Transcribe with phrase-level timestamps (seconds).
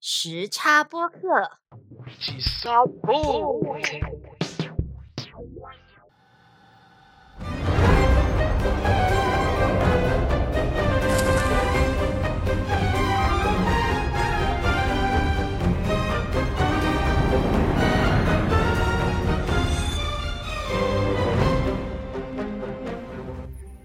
[0.00, 1.18] 时差播客。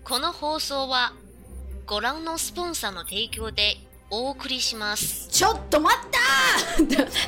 [0.04, 1.14] この放送は
[1.88, 3.78] ご覧のスポンサーの提供で
[4.13, 5.29] お送りします。
[5.31, 6.19] ちょっと待った！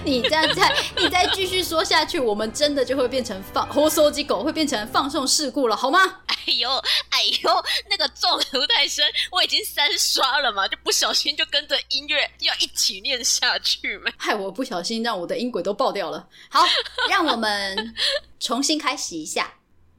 [0.03, 6.01] 你这样再你再继续说下去，我们真的就会变成放放送机狗，会变成放送事故了，好吗？
[6.27, 6.71] 哎呦，
[7.11, 14.11] 哎呦，那个重读太深，我已经三刷了嘛，就不小心就跟着音乐要一起念下去嘛。
[14.17, 16.27] 害我不小心让我的音轨都爆掉了。
[16.49, 16.65] 好，
[17.11, 17.95] 让我们
[18.41, 19.53] 重新开始一下。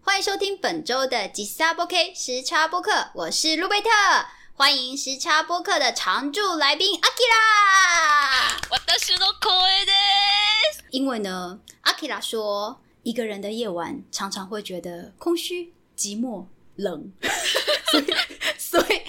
[0.03, 3.89] 欢迎收听本周的吉萨播 K 时差播客，我是路贝特，
[4.55, 8.57] 欢迎时差播客的常驻来宾阿 k 拉。
[8.97, 9.51] 私の声
[9.85, 9.91] で
[10.73, 10.83] す。
[10.91, 17.11] 因为呢，阿 k 拉说，一个人的夜晚常常会觉得空虚、寂寞、冷，
[17.89, 18.05] 所以，
[18.57, 19.01] 所以，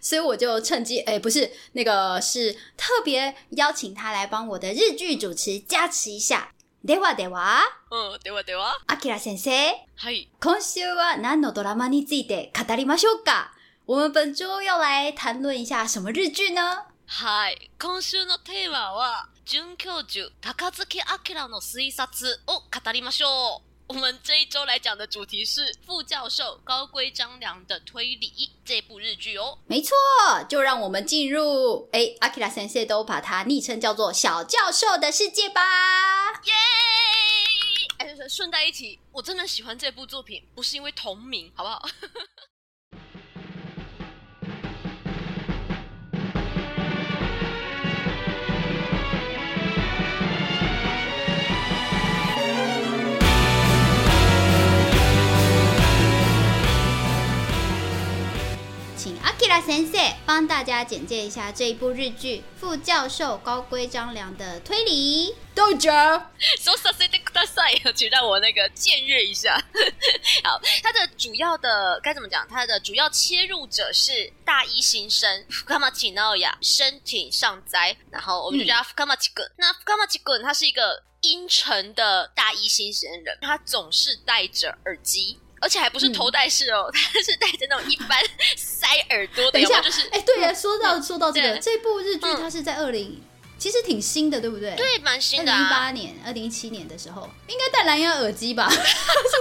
[0.00, 6.50] 所以我就趁机，哎、不是那个，是特别邀请他来帮我的日剧主持加持一下。
[6.82, 8.78] ではでは、うん、ではでは。
[8.86, 9.50] アキラ先生，
[9.96, 10.30] はい。
[10.40, 13.52] 今週は何のドラマについて語りましょうか？
[13.86, 16.84] 我们本周要来谈论一下什么日剧呢？
[17.08, 17.70] はい。
[17.78, 23.62] 今週のテーマは、准教授高月明の推察を語りましょう。
[23.88, 29.58] 我们这一周来讲的主题是副教授高龟张良的推理这部日剧哦。
[29.66, 29.90] 没错，
[30.48, 35.60] 就让我们进入哎，阿基拉先生都把它昵称叫做小教授的世界吧。
[36.44, 36.52] 耶！
[37.98, 41.82] 哎，顺带一提，我真的喜欢这部作品，不是因为同名，好不好？
[59.54, 65.36] 请阿基拉先生帮大家简介一下这一部日剧副教授高龟张良的推理。
[65.54, 65.90] 豆角，
[66.58, 69.56] 说させてください，请让我那个僭越一下。
[70.42, 72.44] 好，它的主要的该怎么讲？
[72.48, 79.48] 它的主要切入者是大一新生福卡马奇诺亚申请上斋，然后我们就叫他福卡马奇滚。
[79.56, 85.38] 那福卡马奇滚他是一个阴沉的大一新鲜人，他总是戴着耳机。
[85.65, 88.09] 而且还不是头戴式哦， 他是戴着那种一般
[88.55, 93.19] 塞耳朵的，等一下，就是哎，对呀，说到说到这个，这部日剧嗯它是在二零，
[93.57, 94.75] 其实挺新的，对不对？。
[94.75, 95.69] 对蛮新的二零一。
[95.71, 98.69] 八年、二零一七年的时候，应该戴蓝牙耳机吧？
[98.69, 98.77] 是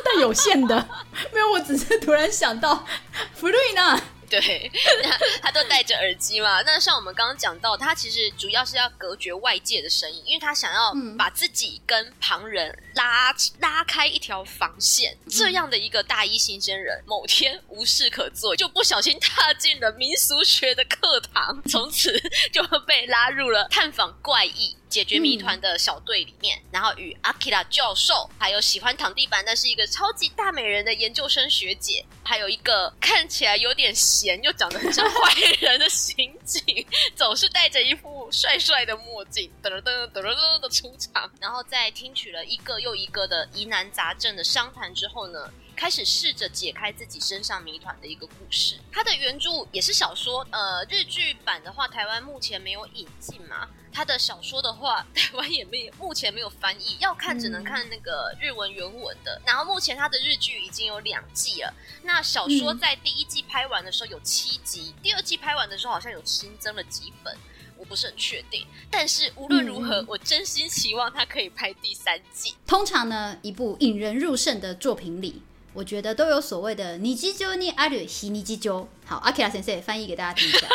[0.03, 0.89] 戴有线的，
[1.31, 2.87] 没有，我只是突然想到，
[3.35, 4.01] 福瑞呢？
[4.41, 4.71] 对，
[5.03, 5.11] 那
[5.43, 6.61] 他都戴着耳机嘛。
[6.63, 15.17] 那像我们刚刚讲到，他其实主要是要隔绝外界的声音，因为他想要嗯把自己跟旁人拉拉开一条防线。
[15.31, 22.13] 这样的一个大一新鲜人，某天无事可做，就不小心踏进了民俗学的课堂，从此
[22.53, 24.77] 就被拉入了探访怪异。
[24.95, 41.29] 解决谜团的小队里面，然后与阿 r a 教授，还有喜欢躺地板但是一个超级大美人的研究生学姐，还有一个看起来有点闲又长得很像坏人的刑警，总是戴着一副帅帅的墨镜，噔噔噔噔噔的出场。
[41.41, 48.79] 然后在听取了一个又一个的疑难杂症的商谈之后呢，开始试着解开自己身上谜团的一个故事。
[48.93, 53.69] 它的原著也是小说，呃，日剧版的话，台湾目前没有引进嘛。
[53.93, 59.41] 它的小说的话， 台湾也没有，目前没有翻译，要看只能看那个日文原文的。
[59.47, 61.73] 然后目前它的日剧已经有两季了。
[62.03, 67.37] 那小说在第一季拍完的时候有七集，第二季拍完的时候好像有新增了几本。
[67.77, 72.55] 我不是很确定，但是无论如何，嗯我真心期望它可以拍第三季。
[72.67, 75.43] 通常呢，一部引人入胜的作品里，
[75.75, 78.89] 我觉得都有所谓的“你基究你阿吕西你基究”。
[79.05, 80.67] 好，阿 k i 先生翻译给大家听一下。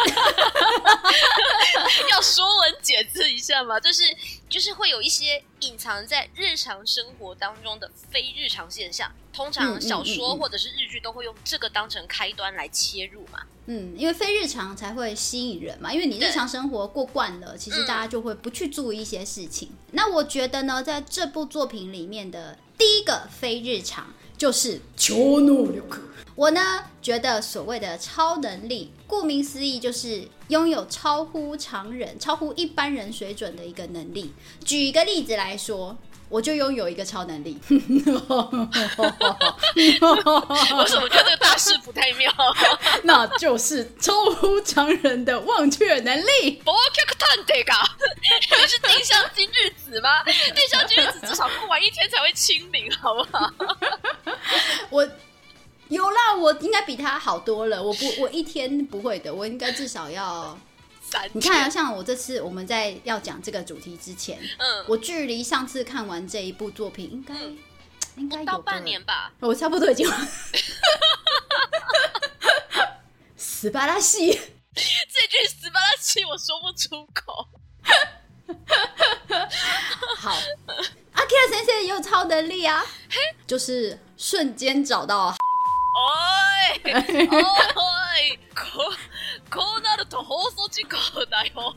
[2.12, 4.04] 要说文解字一下嘛，就是
[4.50, 9.12] 就是会有一些隐藏在日常生活当中的非日常现象。
[9.32, 13.40] 通常小说或者是日剧都会用这个当成开端来切入嘛。
[13.68, 19.72] 嗯，因为非日常才会吸引人嘛，因为你日常生活过惯了，其实大家就会不去注意一些事情。
[19.92, 25.80] 那我觉得呢，在这部作品里面的第一个非日常就是超能力。
[26.34, 26.62] 我呢
[27.02, 34.32] 觉得所谓的超能力，顾名思义就是拥有超乎常人、超乎一般人水准的一个能力。
[34.64, 35.98] 举一个例子来说，
[36.30, 37.60] 我就拥有一个超能力。
[37.68, 37.76] 我
[40.88, 42.32] 怎么觉得这个大事不太妙？
[43.04, 46.62] 那就是超乎常人的忘却能力。
[46.66, 47.74] 我看探这个，
[48.62, 50.24] 你是定向今日子吗？
[50.24, 53.52] 定向今日子至少过完一天才会清零，好不好？
[54.92, 55.08] 我
[55.88, 57.82] 有啦，我应该比他好多了。
[57.82, 60.58] 我不，我一天不会的，我应该至少要。
[61.09, 67.35] 三你看啊，像我这次我们在要讲这个主题之前，嗯，我距离上次看完这一部作品，应该、
[68.17, 69.33] 应该有个不到半年吧。
[69.41, 70.11] 我差不多已经
[73.37, 74.33] 死巴拉西。
[74.75, 77.49] 这句死巴拉气我说不出口。
[80.17, 80.33] 好，
[81.13, 82.85] 阿 k i 先生也有超能力啊，
[83.47, 85.35] 就是瞬间找到。
[85.97, 86.01] お
[86.75, 86.81] い
[87.75, 87.81] お
[88.17, 88.39] い
[89.51, 90.97] ここうなると放送事故
[91.27, 91.75] だよ。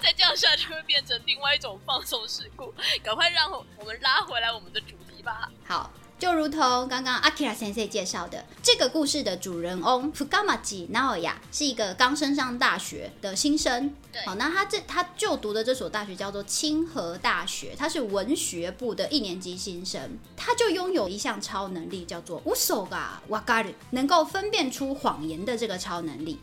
[0.00, 2.72] 再这样下去会变成另外一种放送事故，
[3.02, 5.50] 赶快让我们拉回来我们的主题吧。
[5.66, 13.94] 好，就如同刚刚 Akira 先生介绍的，这个故事的主人翁 Fukamaji Naoya 是一个刚升上大学的新生。
[14.12, 26.38] 对好，那他这他就读的这所大学叫做清河大学，他是文学部的一年级新生，他就拥有一项超能力，叫做 Usoga Wagaru，能够分辨出谎言的这个超能力。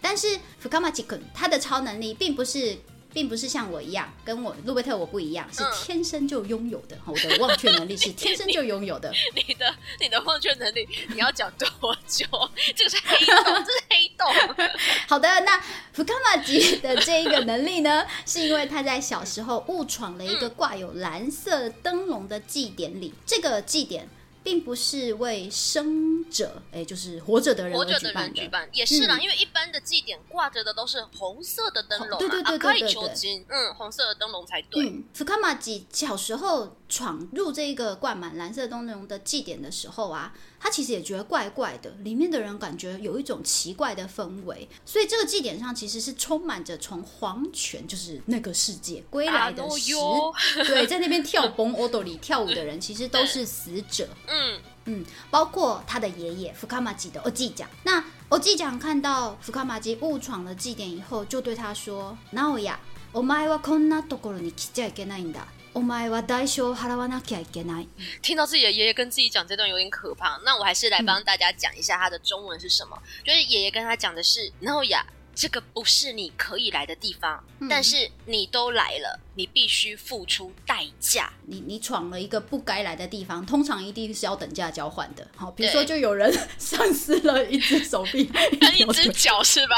[0.00, 2.78] 但是 Fukamaji kun 他的超能力并不是。
[3.10, 6.96] 并不是像我一样，跟我路贝特我不一样，是嗯天生就拥有的。
[7.06, 9.10] 我的忘却能力是天生就拥有的。
[9.34, 12.26] 你的你的忘却能力，你要讲多久？
[12.76, 14.68] 这个是黑洞，这是黑洞。
[15.08, 15.58] 好的，那
[15.94, 23.14] 福卡玛吉的这一个能力呢，是因为他在小时候误闯了一个挂有蓝色灯笼的祭典里。
[23.24, 24.06] 这个祭典
[24.48, 28.20] 并不是为生者，哎，就是活着的人活着而举办的。
[28.20, 34.88] 的人举办也是啦，嗯因为一般的祭典挂着的都是红色的灯笼、啊，对对对可以求金，嗯，红色的灯笼才对。
[34.88, 50.33] 嗯，福卡玛吉小时候闯入这个灌满蓝色灯笼的祭典的时候啊，他其实也觉得怪怪的，里面的人感觉有一种奇怪的氛围，所以这个祭典上其实是充满着从黄泉，就是那个世界归来的啊十，哟
[50.65, 54.07] 对，在那边跳蹦 o d o 里跳舞的人，其实都是死者。
[54.27, 57.67] 嗯，嗯，包括他的爷爷福卡玛吉的欧吉奖。
[57.83, 62.73] 那欧吉奖看到福卡玛吉误闯了祭典以后，就对他说：“直也，
[63.13, 65.45] お前はこんなところに来ちゃいけないんだ。
[65.73, 67.87] お前は代償を払わなきゃいけない。
[68.21, 72.95] 听到自己的爷爷跟自己讲这段有点可怕，那我还是来帮大家讲一下他的中文是什么。
[73.23, 81.32] 就是爷爷跟他讲的是，然后呀，这个不是你可以来的地方，嗯但是你都来了， 你必须付出代价。
[81.46, 85.24] 你你闯了一个不该来的地方，通常一定是要等价交换的。
[85.36, 88.28] 好，比如说就有人 丧失了一只手臂，
[88.76, 89.76] 一只脚是吧？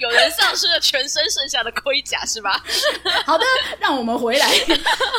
[0.00, 2.60] 有人丧失了全身剩下的盔甲是吧？
[3.24, 3.44] 好的，
[3.78, 4.52] 让我们回来。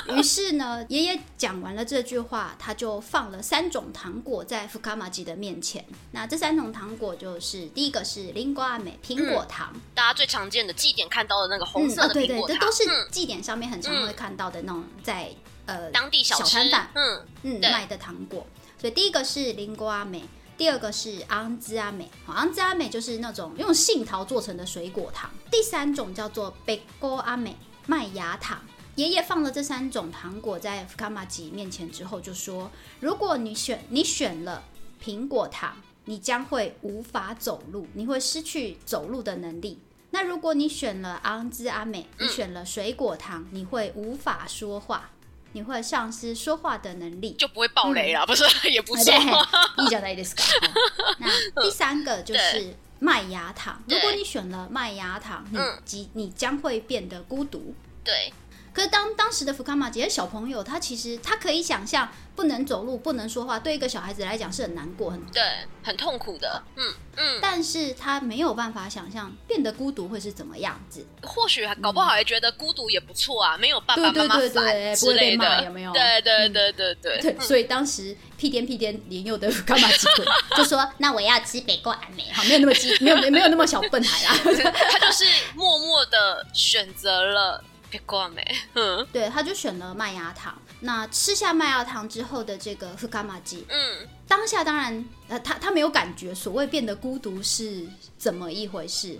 [0.09, 5.83] 于是呢，爷爷讲完了这句话，他就放了三种糖果在福卡玛吉的面前。
[6.11, 15.29] 那这三种糖果就是第一个是林瓜美苹果糖，大家最常见的祭典看到的那个红色对对的苹果，糖，这都是嗯祭典上面很常会看到的那种在
[15.65, 18.45] 呃当地小吃摊贩嗯，嗯卖的糖果。
[18.77, 20.23] 所以第一个是林瓜阿美，
[20.57, 25.29] 第二个是昂兹阿美，好昂兹阿美就是那种用杏桃做成的水果糖。
[25.51, 27.55] 第三种叫做贝果阿美
[27.85, 28.59] 麦芽糖。
[28.95, 32.69] 爷爷放了这三种糖果在福卡玛吉面前之后，就说：
[32.99, 34.61] 如果你选你选了
[35.01, 39.79] 苹果糖，你将会无法走路，你会失去走路的能力。
[40.10, 45.10] 那如果你选了昂兹阿美，你选了水果糖，你会无法说话，
[45.52, 47.32] 你会丧失说话的能力。
[47.32, 49.12] 就不会爆雷啦，不是 也不啊错。
[49.12, 50.42] 对，いいじゃないですか。
[50.42, 57.74] 哦 那第三个就是麦芽糖，对如果你选了麦芽糖，你嗯即你将会变得孤独。
[58.04, 58.32] 对，
[58.79, 65.43] 可是当当时的福卡玛吉的小朋友，他其实他可以想象不能走路、不能说话，对一个小孩子来讲是很难过、很对，
[65.83, 66.63] 很痛苦的。
[66.77, 71.05] 嗯嗯，但是他没有办法想象变得孤独会是怎么样子。
[71.23, 84.39] 或许还搞不好还觉得孤独也不错啊，没有爸爸妈妈对对对对烦之类的，有没有对对嗯对对对对，所以当时屁颠屁颠年幼的福卡玛吉滚就说：“那我要吃北瓜安美。”好，没有那么鸡，没有没有那么小笨孩啦。
[84.89, 88.43] 他就是默默的选择了别挂没，
[88.73, 90.57] 嗯 对，他就选了麦芽糖。
[90.81, 97.85] 那吃下麦芽糖之后的这个福卡玛吉，嗯，当下当然，呃，他他没有感觉所谓变得孤独是
[98.17, 99.19] 怎么一回事，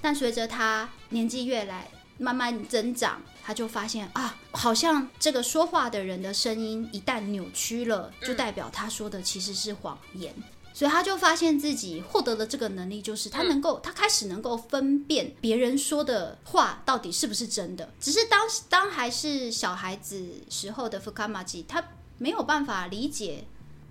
[0.00, 10.34] 但随着他年纪越来慢慢增长，他就发现啊，好像这个说话的人的声音一旦扭曲了，就代表他说的其实是谎言。
[10.76, 17.88] 所以他就发现自己获得了这个能力，就是他能够，他开始能够分辨别人说的话到底是不是真的。
[17.98, 21.82] 只是当当还是小孩子时候的福卡玛吉，他
[22.18, 23.44] 没有办法理解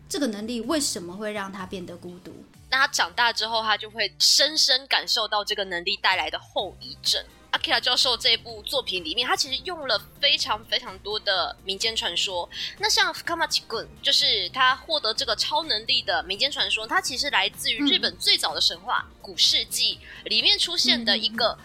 [0.08, 2.32] 这个能力为什么会让他变得孤独。
[2.70, 7.26] 那他长大之后，他就会深深感受到这个能力带来的后遗症。
[7.56, 12.48] 阿基拉教授这部作品里面，他其实用了非常非常多的民间传说。
[12.80, 19.98] 那像福卡玛奇滚，就是他获得这个超能力的民间传说，它其实来自于日本最早的神话《古世纪》
[20.28, 21.58] 里面出现的一个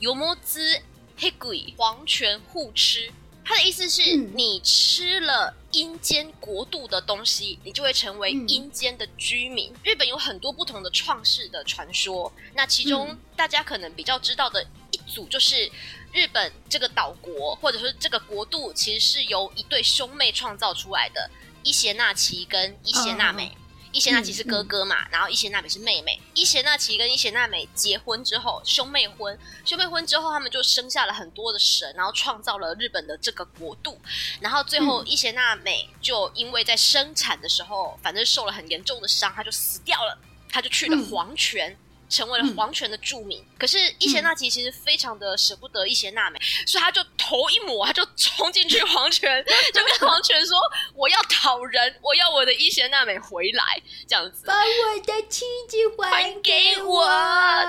[0.00, 0.82] 尤摩兹
[1.16, 3.10] 黑鬼黄泉互吃。
[3.48, 9.72] 他的意思是你吃了阴间国度的东西，你就会成为阴间的居民。
[9.82, 15.64] 日本有很多不同的创世的传说，那其中大家可能比较知道的一组就是
[16.12, 21.30] 日本这个岛国，或者说这个国度，其实是由一对兄妹创造出来的，
[21.62, 23.56] 伊邪那岐跟伊邪那美。
[23.98, 26.20] 伊邪那岐是哥哥嘛，然后伊邪那美是妹妹。
[26.32, 34.00] 伊邪那岐跟伊邪那美结婚之后，兄妹婚，兄妹婚之后，他们就生下了很多的神，然后创造了日本的这个国度。
[34.40, 40.16] 然后最后伊邪那美就因为在生产的时候，反正受了很严重的伤，她就死掉了，
[40.48, 41.76] 她就去了黄泉。
[42.08, 50.58] 成为了黄泉的著名，可是伊邪那岐其实非常的舍不得伊邪那美，所以他就头一抹，他就冲进去黄泉， 就跟黄泉说
[50.96, 53.64] ：“我要讨人，我要我的伊邪那美回来。”
[54.08, 57.06] 这样子，把我的妻子还给我。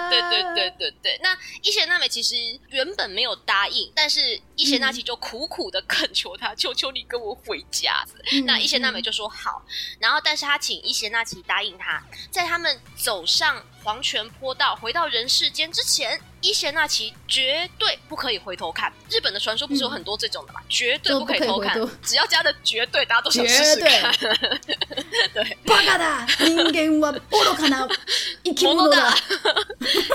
[0.09, 2.35] 对对对对对，那伊邪那美其实
[2.69, 8.05] 原本没有答应，但是伊邪那岐就苦苦的恳求他：“求求你跟我回家。”
[8.45, 9.61] 那伊邪那美就说好，
[9.99, 13.61] 然后但是他请伊邪那岐答应他，在他们走上。
[13.82, 18.92] 黄泉坡道回到人世间之前，伊邪那岐绝对不可以回头看。
[19.10, 20.60] 日本的传说不是有很多这种的吗？
[20.68, 24.12] 绝对不可以偷看，只要加的绝对，大家都想试试看。
[25.34, 26.26] 对， バカだ。
[26.38, 27.20] 人間は愚
[27.56, 27.88] かな
[28.44, 29.14] 生き物だ。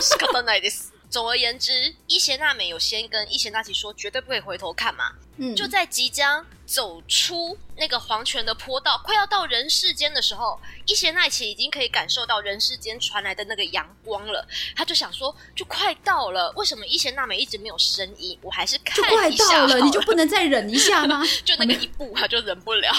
[0.02, 0.92] 仕方ないです。
[1.10, 5.14] 总而言之，伊邪那美有先跟伊邪那岐说，绝对不可以回头看嘛。
[5.37, 14.47] 嗯，就在即将走出那个黄泉的坡道，快要到人世间的时候，伊邪那岐已经可以感受到人世间传来的那个阳光了。
[14.77, 18.39] 他就想说，就快到了，为什么伊邪娜美一直没有声音？
[18.43, 19.45] 我还是看一下。
[19.45, 21.23] 就快到了，你就不能再忍一下吗？
[21.45, 22.93] 就那个一步，他就忍不了，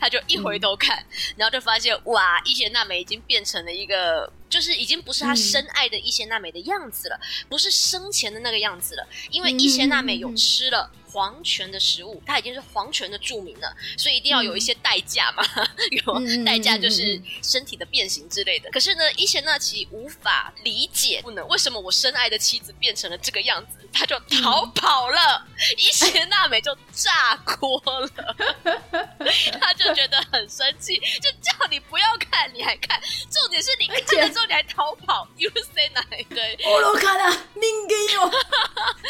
[0.00, 1.04] 他就一回头看，
[1.36, 10.90] 然后就发现，哇，伊邪娜美已经变成了一个，就是已经不是他深爱的伊邪那美的样子了，不是生前的那个样子了，因为伊邪那美有吃了。
[11.10, 15.44] 黄泉的食物，它已经是黄泉的著名了，所以一定要有一些代价嘛，
[15.90, 18.70] 有代价就是身体的变形之类的。
[18.70, 28.08] 可是呢，伊邪那岐无法理解，不能为什么我深爱的妻子变成了这个样子，他就逃跑了， 伊邪那美就炸锅了，
[29.60, 33.00] 他就觉得很生气，就叫你不要看，你还看，
[33.30, 36.56] 重点是你看了之后你还逃跑，You say 哪一对？
[36.64, 38.30] 我都看了，命给我，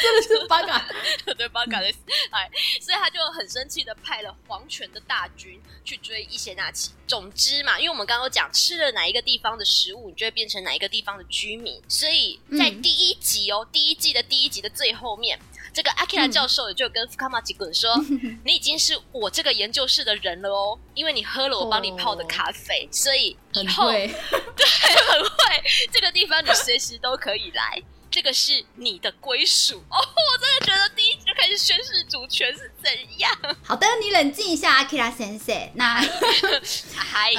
[0.00, 0.88] 真的是八嘎，
[1.36, 1.89] 对八嘎的。
[2.30, 6.90] 哎，所以他就很生气的派了黄泉的大军去追伊邪那岐。
[7.06, 11.82] 总之嘛，因为我们刚刚讲吃了哪一个地方的食物，你就会变成哪一个地方的居民。
[11.88, 15.38] 所以在第一集哦，第一季的第一集的最后面，
[15.74, 17.96] 这个阿基拉教授就跟福卡玛吉滚说：
[18.46, 29.96] “你已经是我这个研究室的人了哦，因为你喝了我帮你泡的咖啡，所以以后 对很会这个地方，你随时都可以来。”这个是你的归属哦！
[29.96, 33.30] 我真的觉得第一集就开始宣誓主权是怎样？
[33.62, 35.56] 好的，你冷静一下，阿基拉先生。
[35.74, 36.00] 那
[36.96, 37.32] 还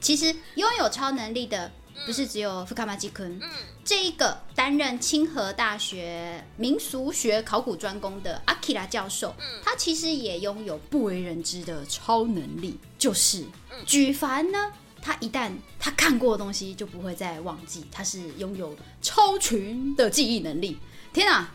[0.00, 1.72] 其实拥有超能力的
[2.04, 3.50] 不是只有福卡马基坤，嗯，
[3.82, 13.46] 这一个担任清河大学民俗学考古专攻的阿基拉教授，嗯，他其实也拥有不为人知的超能力，就是
[13.86, 14.72] 举凡呢。
[15.04, 20.78] 他一旦他看过的东西就不会再忘记，他是拥有超群的记忆能力。
[21.12, 21.54] 天啊，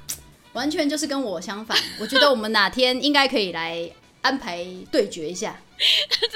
[0.53, 1.75] 完全就是跟我相反。
[1.99, 3.91] 我觉得我们哪天应该可以来
[4.21, 5.59] 安排对决一下。
[5.79, 6.27] 这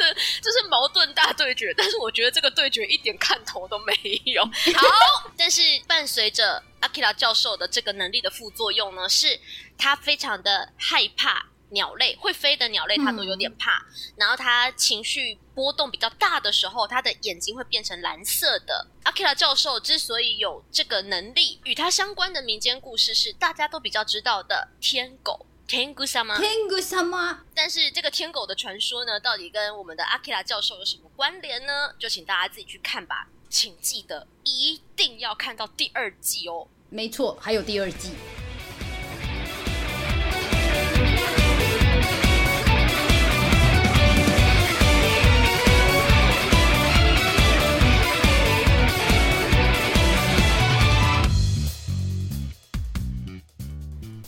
[0.42, 3.94] 这是矛盾大对决，但是我觉得这个对决一点看头都没
[4.24, 4.44] 有。
[4.74, 9.40] 好，但是伴随着阿基拉教授的这个能力的副作用呢，是
[9.78, 11.46] 他非常的害怕。
[11.74, 13.86] 鸟类会飞的鸟类，它都有点怕。
[14.16, 18.88] 然后它情绪波动比较大的时候，它的眼睛会变成蓝色的。
[19.04, 27.42] 阿基拉教授之所以有这个能力，与他相关的民间故事是大家都比较知道的天狗天狗什么天狗什么。
[27.54, 31.94] 但是这个天狗的传说呢，到底跟我们的阿基拉教授有什么关联呢？
[32.00, 33.28] 就请大家自己去看吧。
[33.50, 36.68] 请记得一定要看到第二季哦。
[36.90, 38.12] 没错，还有第二季。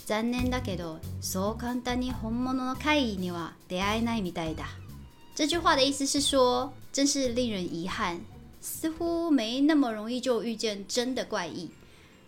[0.07, 4.65] 残念だけど、そう簡単に本物の怪異には出会えないみたいだ。
[5.35, 8.21] 这句话的意思是说，真是令人遗憾，
[8.61, 11.71] 似乎没那么容易就遇见真的怪异。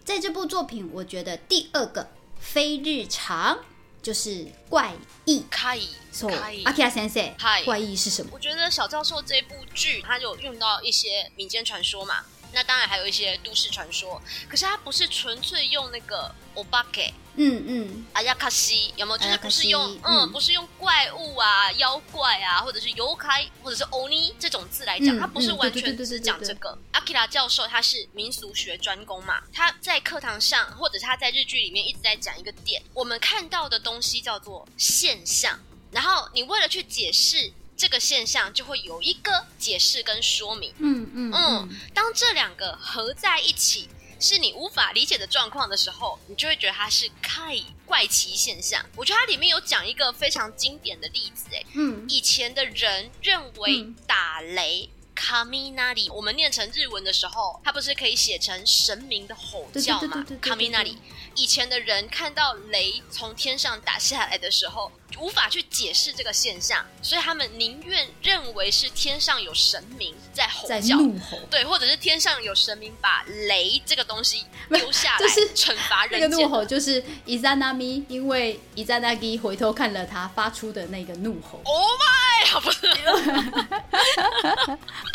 [0.04, 2.08] 在这部作品，我觉得第二个
[2.40, 3.58] 非日常
[4.02, 4.94] 就是怪
[5.24, 5.44] 异。
[5.50, 6.64] 可以，そう可以。
[6.64, 8.30] 阿基拉先生はい，怪异是什么？
[8.32, 12.24] 我觉得小教授这部剧，它有用到一些民间传说嘛，
[12.57, 19.17] 那当然还有一些都市传说，可是它不是纯粹用那个 o b a k 嗯嗯，阿亚卡西有没有？
[19.19, 26.75] 就是不是用嗯，嗯不是用怪物啊、妖怪啊，或者是游开，或者是欧尼这种字来讲，嗯它不是嗯完全只讲这个。
[26.93, 35.59] 阿基拉教授他是民俗学专攻嘛，他在课堂上或者是他在日剧里面一直在讲一个点，我们看到的东西叫做现象，
[35.91, 40.73] 然后你为了去解释这个现象，就会有一个解释跟说明。
[40.79, 43.87] 嗯嗯嗯，当这两个合在一起，
[44.19, 47.55] 是你无法理解的状况的时候，你就会觉得它是怪
[47.85, 48.83] 怪奇现象。
[48.95, 54.89] 我觉得它里面有讲一个非常经典的例子，哎，嗯以前的人认为嗯打雷。
[55.19, 60.23] 卡米纳里，我们念成日文的时候，它不是可以写成神明的吼叫吗？
[60.39, 60.95] 卡米纳里，
[61.37, 71.37] 以前的人看到雷从天上打下来的时候，无法去解释这个现象，所以他们宁愿认为是天上有神明在吼在叫，怒吼。
[71.51, 76.49] 对，或者是天上有神明把雷这个东西丢下来，就是惩罚那个怒。
[76.49, 81.61] 吼就是伊扎纳咪，因为伊扎纳基回头看了他发出的那个怒吼。
[81.63, 82.59] Oh my！
[82.61, 82.81] 不是，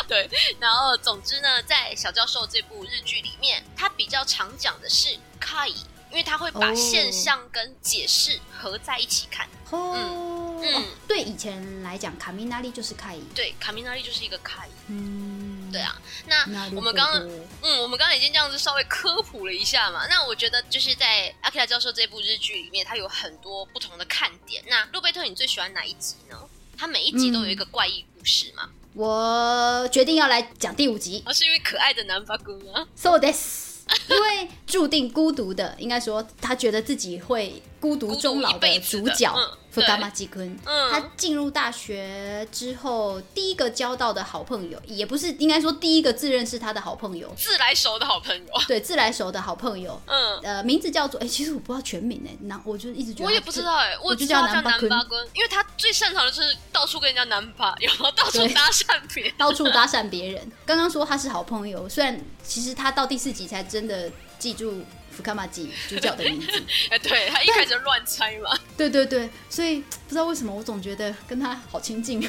[0.07, 5.73] 对，然后总之呢，在小教授这部日剧里面，他比较常讲的是 kai，
[6.13, 9.47] 因为他会把哦现象跟解释合在一起看。
[9.71, 13.23] 哦，嗯哦对以前来讲，卡米纳利就是凯伊。
[13.33, 14.69] 对，卡米纳利就是一个卡伊。
[14.89, 17.27] 嗯，对，啊，那那我们刚刚
[17.63, 20.05] 嗯，我们刚刚已经这样子稍微科普了一下嘛。
[20.07, 24.63] 那我觉得就是在阿克拉教授这部日剧里面，它有很多不同的看点。
[24.67, 26.37] 那路贝特，你最喜欢哪一集呢？
[26.77, 28.69] 它每一集都有一个怪异故事嘛？
[28.93, 31.23] 我决定要来讲第五集。
[31.25, 33.62] 而、是因为可爱的南法姑吗？So this，
[34.09, 39.29] 因为注定孤独的，应该说他觉得自己会孤独终老的主角
[39.69, 40.57] 福冈马吉坤。
[40.65, 48.53] 嗯他进入大学之后，第一个交到的好朋友，也不是应该说第一个自认是他的好朋友，自来熟的好朋友。
[48.69, 50.01] 对，自来熟的好朋友。
[50.05, 59.33] 嗯，呃，名字叫做哎、其实我不知道全名哎，那我就一直觉得我也不知道哎、我我就叫叫南巴坤南巴坤，因为他最擅长的就是到处跟人家南巴，然后到处搭讪别人。
[59.37, 60.51] 到处搭讪别人。
[60.65, 64.81] 刚刚说他是好朋友，虽然其实他到第四集才真的记住
[65.15, 66.63] 福卡马吉主角的名字。
[66.89, 68.49] 哎，对他一开始乱猜嘛。
[68.75, 72.21] 对对对，所以不知道为什么我总觉得跟他好亲近。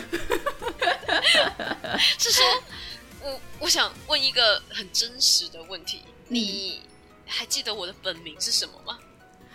[2.18, 2.44] 是说，
[3.22, 6.82] 我我想问一个很真实的问题，你
[7.26, 8.98] 还记得我的本名是什么吗？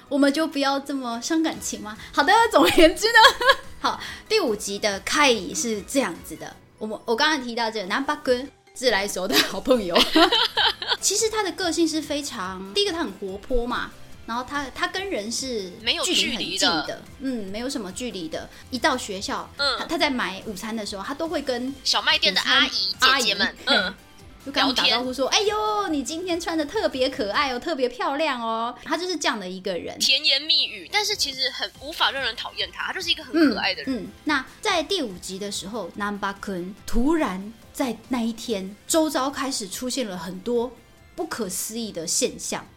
[0.08, 1.96] 我们就不要这么伤感情吗？
[2.12, 3.20] 好的，总而言之呢，
[3.80, 6.56] 好，第五集的凯伊是这样子的。
[6.80, 9.94] 我们我刚刚提到这个南巴根自来熟的好朋友，
[11.02, 13.92] 其实他的个性是非常，第一个他很活泼嘛。
[14.26, 18.48] 然后他他跟人是没有距离很近的，嗯，没有什么距离的。
[18.72, 23.96] 一到学校，嗯他他在买午餐的时候，他都会跟小卖店的阿姨阿姨姐姐们，嘿嗯，
[24.46, 30.00] 就跟他们打招呼说：“哎呦，你今天穿的特别可爱哦，特别漂亮哦。”他就是这样的一个人。
[30.00, 33.96] 甜言蜜语，但是其实很无法让人讨厌他，他就是一个很嗯可爱的人。
[33.98, 40.74] 嗯，那在第五集的时候，南巴坤突然在那一天，周遭开始出现了很多
[41.16, 42.68] 不可思议的现象。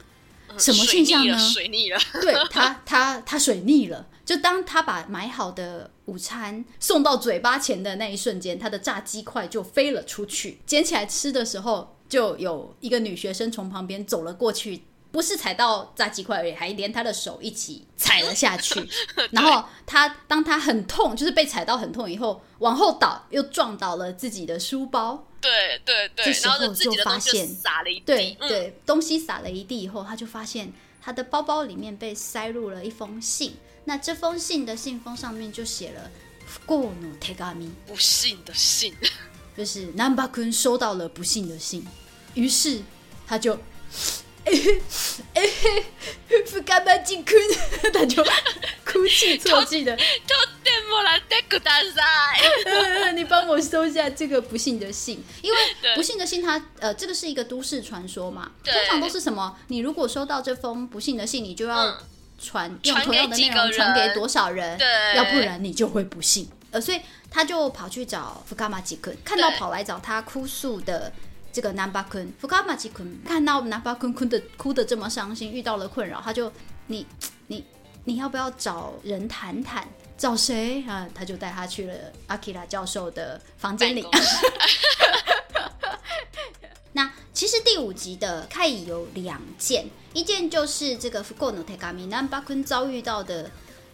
[0.48, 2.20] 嗯什么现象呢水逆了，水逆了。
[2.20, 4.06] 对他，他他水逆了。
[4.24, 10.60] 就当他把买好的午餐送到嘴巴前的那一瞬间，他的炸鸡块就飞了出去。
[10.64, 14.82] 捡起来吃的时候，就有一个女学生从旁边走了过去，
[15.12, 18.84] 不是踩到炸鸡块而已，还连他的手一起踩了下去。
[19.30, 25.24] 然后他当他很痛，就是被踩到很痛以后，往后倒，又撞倒了自己的书包。
[25.40, 28.36] 对对对这，时候然后就发现撒了一地。
[28.40, 33.54] 嗯，对对，东西撒了一地以后，他就发现他的包包里面被塞入了一封信。
[33.84, 36.08] 那这封信的信封上面就写了
[36.66, 38.94] “不幸の手紙不幸的信，”，
[39.58, 41.84] 就是南巴坤收到了不幸的信。
[42.34, 42.80] 于是
[43.26, 43.58] 他就，
[44.45, 44.53] 哎
[45.33, 45.83] 嘿，
[46.49, 47.35] 不干巴进坤，
[47.91, 48.23] 他就
[48.85, 51.99] 哭泣啜泣的， とてもらってくださ
[52.33, 52.63] い。
[52.63, 59.57] 呃你帮我收下这个不幸的信，因为 对不幸的信它呃，这个是一个都市传说嘛，对通常都是什么？
[59.67, 61.97] 你如果收到这封不幸的信，你就要嗯
[62.41, 66.49] 传、用传给同样的内几个容传给人多少人，对要不然你就会不幸。
[66.71, 71.11] 呃，所以他就跑去找福卡马吉坤，看到对跑来找他哭诉的。
[71.52, 76.50] 这个南巴坤，福卡马吉坤看到南巴坤坤的哭的这么伤心，遇到了困扰，他就
[76.86, 77.06] 你
[77.46, 77.64] 你
[78.04, 79.86] 你要不要找人谈谈？
[80.16, 81.06] 找谁啊？
[81.12, 81.94] 他就带他去了
[82.28, 84.06] 阿基拉教授的房间里。
[86.92, 93.50] 那其实第五集的开乙有两件，一件就是这个福过诺泰嘎米南巴坤遭遇到的，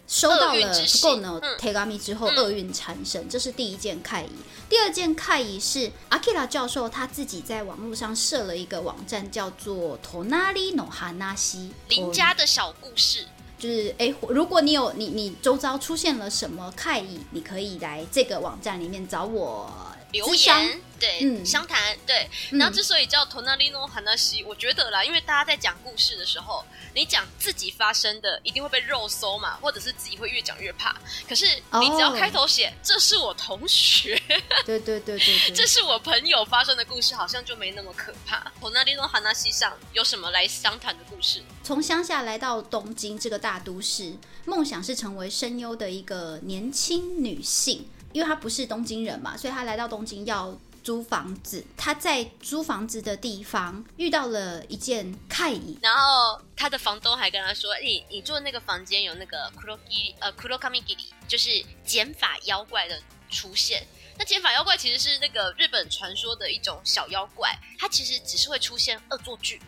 [0.09, 4.29] 收到了福过诺泰嘎米之后厄运缠身，这是第一件开乙。
[4.67, 13.25] 第二件开乙是阿基拉教授他自己在网络上设了一个网站，叫做托纳里诺哈纳西邻家的小故事。
[13.59, 19.71] 就是哎，如果你有你你周遭出现了什么快意，你可以来这个网站里面找我。
[20.11, 22.29] 留言，对，嗯，相谈，对。
[22.51, 30.95] 然后之所以叫 Tonalino Hanashi，我觉得啦，因为大家在讲故事的时候，你讲自己发生的，一定会被肉搜嘛，或者是自己会越讲越怕。
[31.27, 31.45] 可是
[31.79, 34.21] 你只要开头写这是我同学，
[34.65, 38.51] 对对对对， 这是我朋友发生的故事，好像就没那么可怕。
[38.61, 41.41] Tonalino Hanashi 上有什么来相谈的故事？
[41.63, 47.87] 从乡下来到东京这个大都市，梦想是成为声优的一个年轻女性。
[48.11, 50.57] 因为她不是东京人嘛，所以她来到东京要
[50.89, 51.63] 租房子。
[51.77, 62.99] 他在租房子的地方遇到了一件怪异，然后他的房东还跟他说：“你你住的那个房间有那个 kuroki 呃 kurokamigiri，就是减法妖怪的
[63.29, 63.85] 出现。
[64.17, 69.61] 那减法妖怪其实是那个日本传说的一种小妖怪，它其实只是会出现恶作剧。”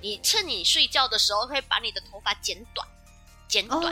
[0.00, 2.86] 你趁你睡觉的时候，可以把你的头发剪短，
[3.48, 3.82] 剪短，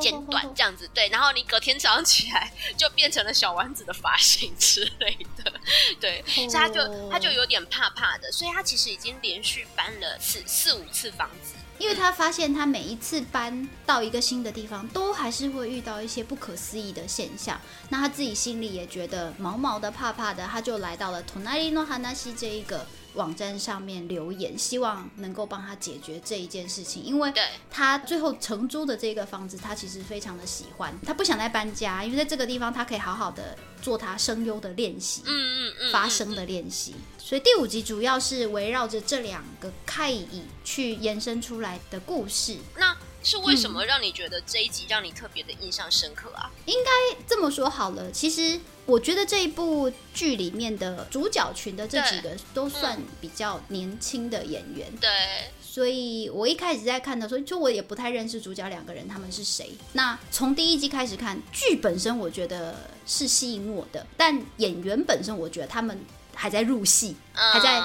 [0.00, 1.08] 剪短这样子，对。
[1.08, 5.52] 然后你隔天早上起来，就变成了小丸子的发型之类的，
[5.98, 6.22] 对。
[6.26, 17.58] 所以他就他就有点怕怕的，所以他其实已经连续搬了四四五次房子，因为他发现他每一次搬到一个新的地方，都还是会遇到一些不可思议的现象。
[17.88, 22.86] 那他自己心里也觉得毛毛的、怕怕的，他就来到了 Tonari no Hanashi 这一个。
[23.16, 27.32] 网站上面留言，希望能够帮他解决这一件事情，因为
[27.70, 36.94] 他最后承租的这个房子，他其实非常的喜欢，他不想再搬家，因为在这个地方他可以好好的做他声优的练习，嗯嗯嗯，发声的练习。
[37.18, 42.56] 所以第五集主要是围绕着这两个开以去延伸出来的故事。
[42.76, 42.96] 那
[43.26, 46.48] 是为什么让你觉得这一集让你特别的印象深刻啊？
[46.66, 46.90] 应该
[47.26, 48.60] 这么说好了，其实。
[48.86, 55.10] 我觉得这一部剧里面的主角群的这几个都算比较年轻的演员，对，
[55.60, 59.72] 所以我一开始在看的时候，就我也不太认识主角两个人他们是谁。
[59.94, 65.98] 那从第一季开始看剧本身，我觉得是吸引我的，但演员本身，我觉得他们。
[66.36, 67.82] 还在入戏，还在，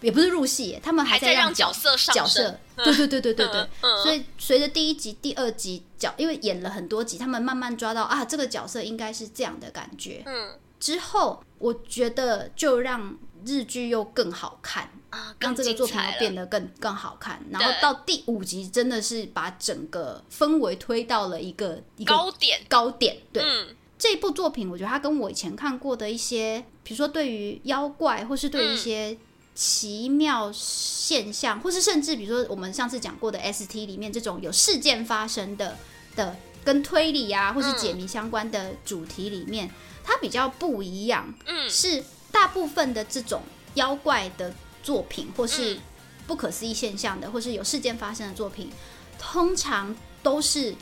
[0.00, 3.68] 也不是入戏，他们还在让角色上角色，对对对对对对。
[4.02, 10.22] 所以随着第一集、第二集角，因为演了很多集，他们慢慢抓到啊，这个角色应该是这样的感觉。
[10.26, 17.40] 嗯，之后我觉得就让日剧又更好看啊，让这个作品又变得更更好看。
[17.50, 23.18] 然后到第五集，真的是把整个氛围推到了一个一个高点，高点。
[23.32, 23.42] 对。
[24.04, 29.16] 这部作品，我觉得它跟我以前看过的一些，比如说对于妖怪，或是对于一些
[29.54, 35.78] 奇妙现象，或是甚至比如说我们上次讲过的 ST 里面这种有事件发生的
[36.14, 39.70] 的跟推理啊，或是解谜相关的主题里面，
[40.04, 41.32] 它比较不一样。
[41.46, 43.40] 嗯，是大部分的这种
[43.76, 45.78] 妖怪的作品，或是
[46.26, 48.68] 不可思议现象的，或是有事件发生的作品，
[49.18, 50.74] 通常都是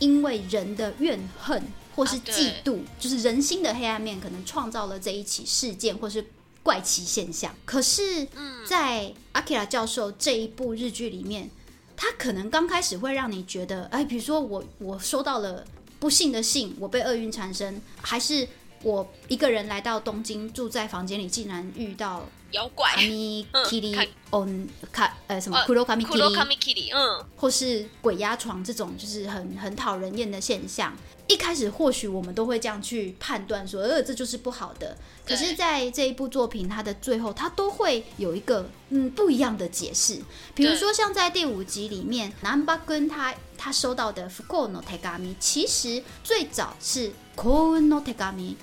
[0.00, 1.62] 因为人的怨恨。
[1.94, 6.24] 或是嫉妒，就是人心的黑暗面，可能创造了这一起事件，或是
[6.62, 7.54] 怪奇现象。
[7.64, 8.26] 可是，
[8.66, 11.50] 在阿基拉教授这一部日剧里面，
[11.96, 15.64] 他可能刚开始会让你觉得，哎，比如说我我收到了
[16.00, 18.48] 不幸的信，我被厄运缠身，还是
[18.84, 22.24] 我一个人来到东京，住在房间里，竟然遇到。
[22.50, 23.96] 妖怪，卡米基里
[24.30, 30.96] ，on 卡呃什么库洛卡米基里，嗯，或是鬼压床这种，就是很很讨人厌的现象。
[31.26, 34.96] 一开始或许我们都会这样去判断，说呃这就是不好的。
[35.26, 40.20] 可是，在这一部作品它的最后，它都会有一个嗯不一样的解释。
[40.54, 48.54] 比如说像在第五集里面，南巴根他他收到的 fukono tegami，其实最早是 kono tegami，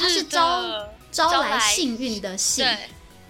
[0.00, 2.66] 它是招招来幸运的信。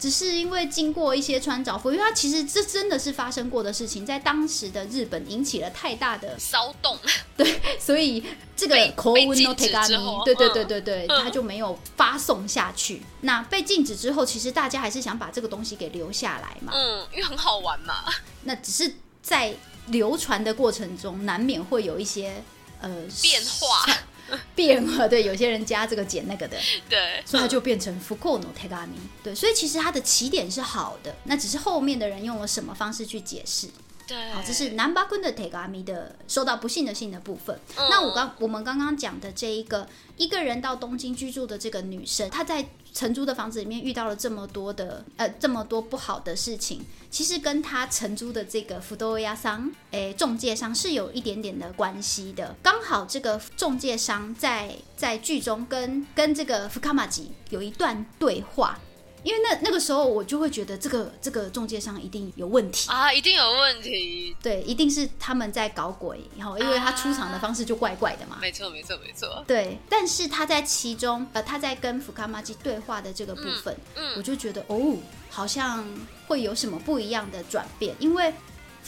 [0.01, 6.97] 只是因为经过一些穿凿附，因为它其实这真的是发生过的事情，在当时的日本引起了太大的骚动，
[7.37, 8.23] 对，所以
[8.57, 13.03] 这个 Koun no Tegami，对对对对对，他就没有发送下去。
[13.23, 18.05] 那被禁止之后，其实大家还是想把这个东西给留下来嘛，嗯，因为很好玩嘛。
[18.45, 19.53] 那只是在
[19.89, 22.41] 流传的过程中，难免会有一些
[22.81, 22.89] 呃
[23.21, 23.85] 变化。
[24.55, 26.57] 变了，对，有些人加这个减那个的，
[26.89, 33.69] 对，所以它就变成 Fukuno Tegami，对，所以其实它的起点是好的，那只是后面的人用了什么方式去解释。
[34.09, 37.55] 对，好，这是南巴坤的 take 阿米的收到不幸的信的部分。
[37.77, 52.57] 嗯那我刚我们刚刚讲的这一个一个人到东京居住的这个女生，她在承租的房子里面遇到了这么多的呃这么多不好的事情，其实跟她承租的这个福多亚商诶中介商是有一点点的关系的。
[52.63, 58.79] 刚好这个中介商在在剧中跟跟这个福卡玛吉有一段对话。
[59.23, 64.37] 因为那那个时候我就会觉得这个这个中介商一定有问题，啊，一定有问题。
[64.43, 68.39] 对，一定是他们在搞鬼，然后因为他出场的方式就怪怪的嘛。
[68.41, 69.45] 没错，没错，没错。
[69.47, 74.97] 对，但是他在其中，呃，他在跟福卡玛基对话的这个部分，嗯我就觉得哦，
[75.31, 75.85] 好像
[76.27, 78.33] 会有什么不一样的转变，因为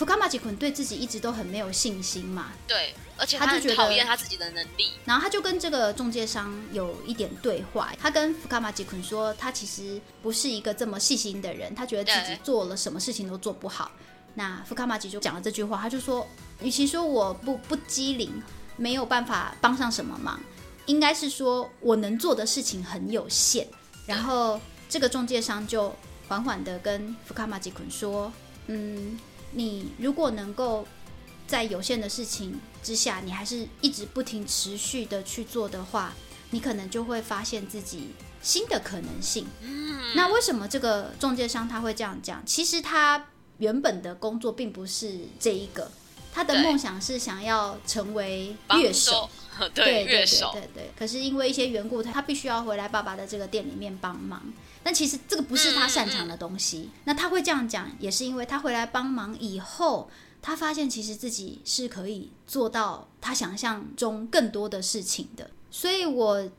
[0.01, 4.93] 福卡玛吉坤对自己一直都很没有信心嘛，对，而且他就觉得讨厌他自己的能力。
[5.05, 13.91] 然后他就跟这个中介商有一点对话，他跟福卡玛吉坤说，他其实不是一个这么细心的人，他觉得自己做了什么事情都做不好。
[14.33, 16.27] 那福卡玛吉就讲了这句话，他就说，
[16.63, 18.43] 与其说我不不机灵，
[18.79, 20.41] 没有办法帮上什么忙，
[20.87, 23.69] 应该是说我能做的事情很有限。
[24.07, 24.59] 然后
[24.89, 25.95] 这个中介商就
[26.27, 28.33] 缓缓的跟福卡玛吉坤说，
[28.69, 29.19] 嗯，
[29.53, 30.87] 你如果能够
[31.47, 36.13] 在有限的事情之下，你还是一直不停持续的去做的话，
[36.51, 38.11] 你可能就会发现自己
[38.41, 39.47] 新的可能性。
[39.61, 42.43] 嗯，那为什么这个中介商他会这样讲？
[42.47, 43.27] 其实他
[43.59, 45.91] 原本的工作并不是这一个，
[46.33, 49.29] 他的梦想是想要成为乐手。
[49.59, 50.91] 手，对 对，对乐手对，对对。
[50.97, 54.43] 可是因为一些缘故，他他必须要回来爸爸的这个店里面帮忙。
[54.83, 56.91] 但其实这个不是他擅长的东西。
[57.05, 65.51] 那他会这样讲，也是因为他回来帮忙以后，他发现其实自己是可以做到他想象中更多的事情的。
[65.71, 66.51] 所以我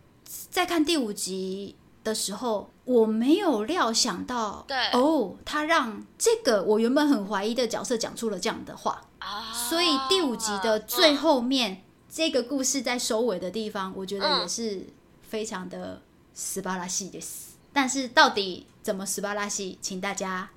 [0.49, 9.01] 在看第五集的时候，我没有料想到，对哦，他让这个我原本很怀疑的角色讲出了这样的话。
[9.19, 14.87] 啊，所以第五集的最嗯后面，这个故事在收尾的地方，我觉得嗯也是
[15.21, 16.01] 非常的
[16.33, 17.50] 斯巴拉西的死。
[17.73, 20.49] 但是到底怎么十八拉西，请大家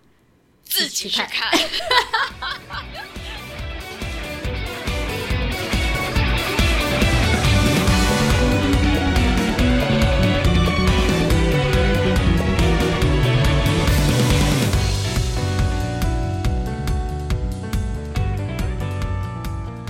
[0.64, 1.50] 自己去去看。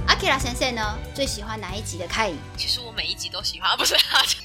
[0.07, 2.37] 阿 k a 先生呢最喜欢哪一集的凯伊？
[2.57, 4.01] 其实我每一集都喜欢，啊不是、啊，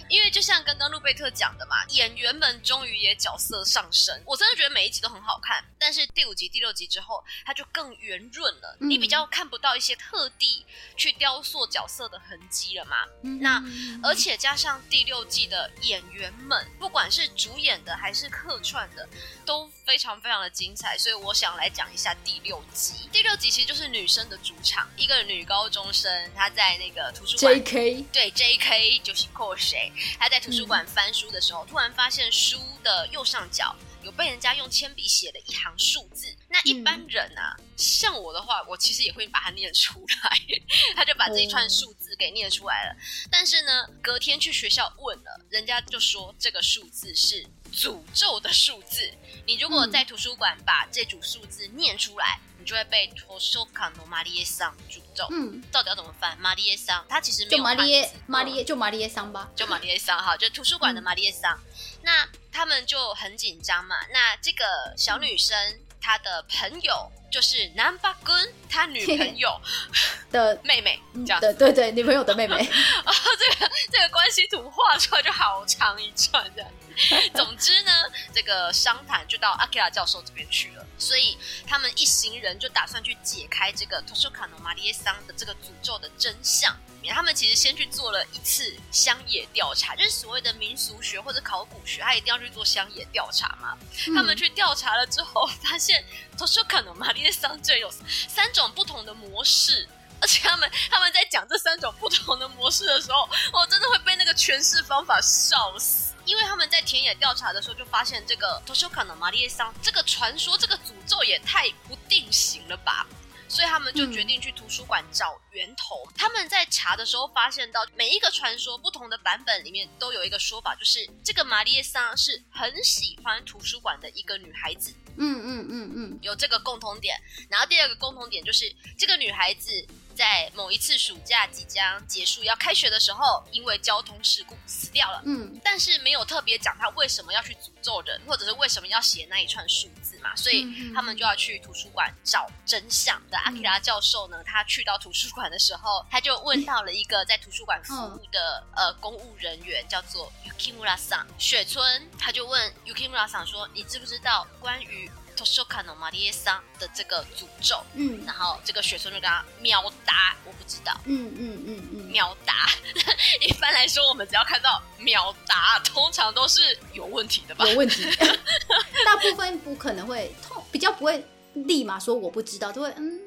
[0.10, 4.22] 因为就像刚刚路贝特讲的嘛，演员们终于也角色上升。
[4.26, 10.65] 我真的觉得每一集都很好看，但是第五集、第六集之后，它就更圆润了，嗯你比较看不到一些特地
[10.98, 12.98] 去雕塑角色的痕迹了嘛。
[13.39, 13.63] 那
[14.02, 19.08] 而且加上第六季的演员们，不管是主演的还是客串的，
[19.45, 23.08] 都非常非常的精彩，所以我想来讲一下第六集。
[23.12, 28.06] 第六集其实就是女生的主场，一个女高中生，她在那个图书馆 J.K.
[28.12, 29.00] 对，J.K.
[29.04, 29.91] 就是扣谁？
[30.18, 36.36] 他在图书馆翻书的时候，突然发现书的右上角有被人家用铅笔写了一行数字。
[36.50, 40.40] 那一般人啊，像我的话，我其实也会把它念出来。
[40.96, 42.96] 他就把这一串数字给念出来了。
[43.30, 49.14] 但是呢，隔天去学校问了，人家就说这个数字是诅咒的数字。
[49.46, 55.25] 你如果在图书馆把这组数字念出来，你就会被托索卡诺玛利耶桑诅咒。
[55.32, 56.38] 嗯，到底要怎么翻？
[56.39, 59.49] 玛利耶桑，他其实没就有汉玛利耶，玛利耶就玛利耶桑吧。
[59.55, 61.60] 就玛利耶桑哈，就图书馆的玛利耶桑。
[62.03, 63.95] 那他们就很紧张嘛。
[64.13, 65.58] 那这个小女生
[65.99, 69.60] 她的朋友就是南巴根，她女朋友
[70.32, 71.41] 的 妹妹这样。
[71.41, 72.55] 对对对，女朋友的妹妹。
[73.03, 76.69] 哦，这个这个关系图画出来就好长一串这样。
[77.34, 77.92] 总之呢，
[78.34, 86.76] 这个商谈就到阿基拉教授这边去了，所以他们一行人就打算去解开这个托修卡诺玛丽耶桑的这个诅咒的真相。
[87.12, 93.76] 他们其实先去做了一次乡野调查，就是所谓的民俗学或者考古学，他一定要去做乡野调查嘛。
[94.14, 96.04] 他们去调查了之后，发现
[96.38, 97.90] 托修卡诺玛丽耶桑这有
[98.28, 99.88] 三种不同的模式。
[100.22, 106.09] 而且他们他们在讲这三种不同的模式的时候，我真的会被那个诠释方法笑死。
[106.30, 113.08] 因为他们在田野调查的时候就发现，这个托修卡的玛丽耶桑这个传说、这个诅咒也太不定型了吧。
[113.48, 116.08] 所以他们就决定去图书馆找源头。
[116.15, 124.94] 他们在查的时候发现到，每一个传说不同的版本里面都有一个说法，就是这个玛丽耶桑是很喜欢图书馆的一个女孩子。
[125.18, 127.20] 嗯嗯嗯嗯，有这个共同点。
[127.50, 129.72] 然后第二个共同点就是这个女孩子
[130.19, 135.21] 在某一次暑假即将结束要开学的时候，因为交通事故死掉了。
[135.25, 143.38] 嗯但是没有特别讲他为什么要去诅咒人，或者是为什么要写那一串数字嘛，所以他们就要去图书馆找真相的。
[143.38, 155.10] 阿基拉教授呢，他去到图书馆的时候，他就问到了一个在图书馆服务的、呃公务人员，叫做 Yukimura 桑雪村，他就问 Yukimura 桑说：“你知不知道关于
[155.43, 162.67] Toshoka no Marie 桑的这个诅咒？”嗯然后这个学生就跟他秒答：“我不知道。”嗯嗯嗯嗯，秒答，
[163.41, 167.65] 一般来说，我们只要看到秒答，通常都是有问题的吧？
[167.67, 168.04] 有问题。
[169.06, 173.19] 大部分不可能会痛，比较不会立马说我不知道，都会嗯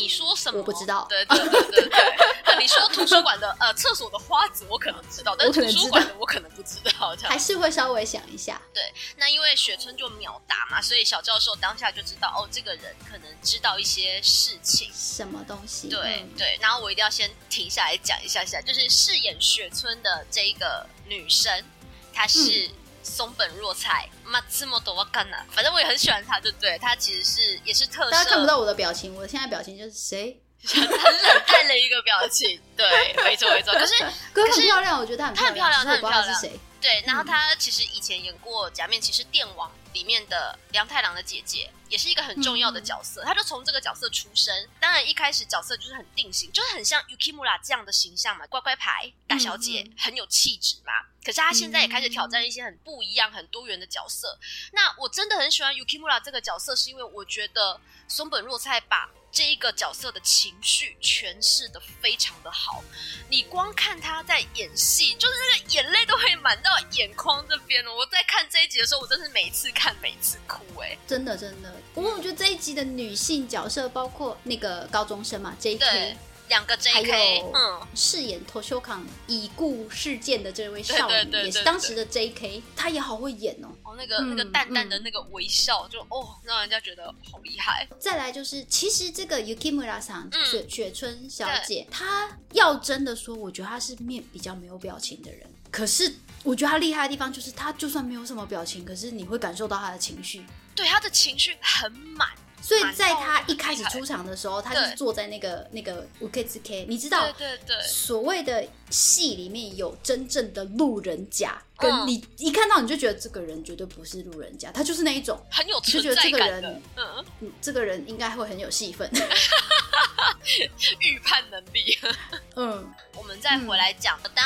[0.00, 0.58] 你说什么？
[0.58, 2.14] 我不知道对对对对对。
[2.46, 7.16] 那 你说图书馆的呃厕所的花子，我可能知道，但是图书馆的我可能不知道。
[7.22, 8.60] 还是会稍微想一下。
[8.72, 8.82] 对
[9.16, 14.90] 那因为雪村就秒答嘛，所以小教授当下就知道哦，这个人可能知道一些事情。
[14.94, 15.88] 什么东西？
[15.88, 21.64] 对、嗯对，然后我一定要先停下来讲一下下，就是饰演雪村的这一个女生，
[22.12, 22.68] 她是
[23.04, 26.78] 松本若菜 Matsumoto Wakana，反正我也很喜欢她，对不对？
[26.78, 30.40] 她其实是也是特色，大家看不到我的表情，我现在表情就是谁？
[30.66, 32.86] 很冷淡的一个表情，对，
[33.22, 33.74] 没错没错。
[33.74, 33.94] 可是
[34.32, 36.58] 可可是漂亮，我觉得她很漂亮她很漂亮是谁。
[36.80, 43.22] 对，然后她其实以前演过《假面骑士电王》里面的梁太郎的姐姐，也是一个很重要的角色。
[43.22, 50.92] 他就从这个角色出身，当然一开始角色就是很定型，就是很像 Yukimura 这样的形象嘛，乖乖牌大小姐，嗯很有气质嘛。
[51.24, 54.36] 可是他现在也开始挑战一些很不一样、很多元的角色。
[54.72, 62.84] 那我真的很喜欢 Yukimura 这个角色，是因为我觉得松本若菜把这一个角色的情绪诠释的非常的好。
[63.30, 67.92] 你光看他在演戏，就是那个眼泪都会满到眼眶这边了。
[67.92, 76.16] 我在看这一集的时候，我真是每次看每次哭、哎，真的真的，不过我觉得这一集的女性角色，包括那个高中生嘛，J.K.
[76.46, 77.38] 两个 J.K.
[77.38, 83.68] 有嗯，饰演 Toshokan 已故事件的这位少女，也是当时的 J.K.，她也好会演哦。
[83.82, 87.88] 哦，那个、嗯那个淡淡的那个微笑，就哦，让人家觉得好厉害。
[87.98, 95.48] 再来就是，其实这个 Yukimura 桑嗯雪雪村小姐，她要真的说，我觉得她是面比较没有表情的人。
[95.70, 100.44] 可是我觉得她厉害的地方就是，她就算没有什么表情，可是你会感受到她的情绪。
[100.74, 102.28] 对他的情绪很满，
[102.60, 112.08] 所以在他一开始出场的时候，他就是坐在那个那个 u k 之 k 你知道对对对，所谓的戏里面有真正的路人甲，跟嗯。
[112.08, 116.68] 你一看到你就觉得这个人绝对不是路人甲，他就是那一种，很有存就觉得这个在感的。
[116.70, 119.10] 人，嗯，嗯，这个人应该会很有戏份。
[121.00, 121.98] 预判能力。
[122.56, 122.92] 嗯。
[123.16, 124.44] 我们再回来讲，当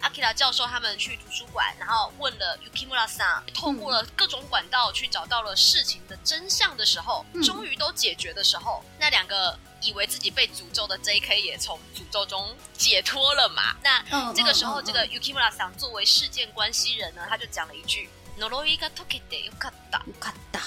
[0.00, 7.42] 阿 i a 教授他们去图书馆，然后问了 Yukimura 桑，透过了各种管道去找到了事情的真相的时候，嗯。
[7.42, 11.40] 终于都解决的时候，那两个以为自己被诅咒的 J.K.
[11.40, 13.76] 也从诅咒中解脱了嘛？
[13.82, 20.62] 那嗯，这个时候，嗯这个 Yukimura 桑作为事件关系人呢，他就讲了一句 “Noroi ga tokete yokata”，乌卡达，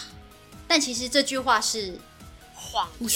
[0.67, 1.99] 但其实这句话是
[2.53, 3.09] 谎言。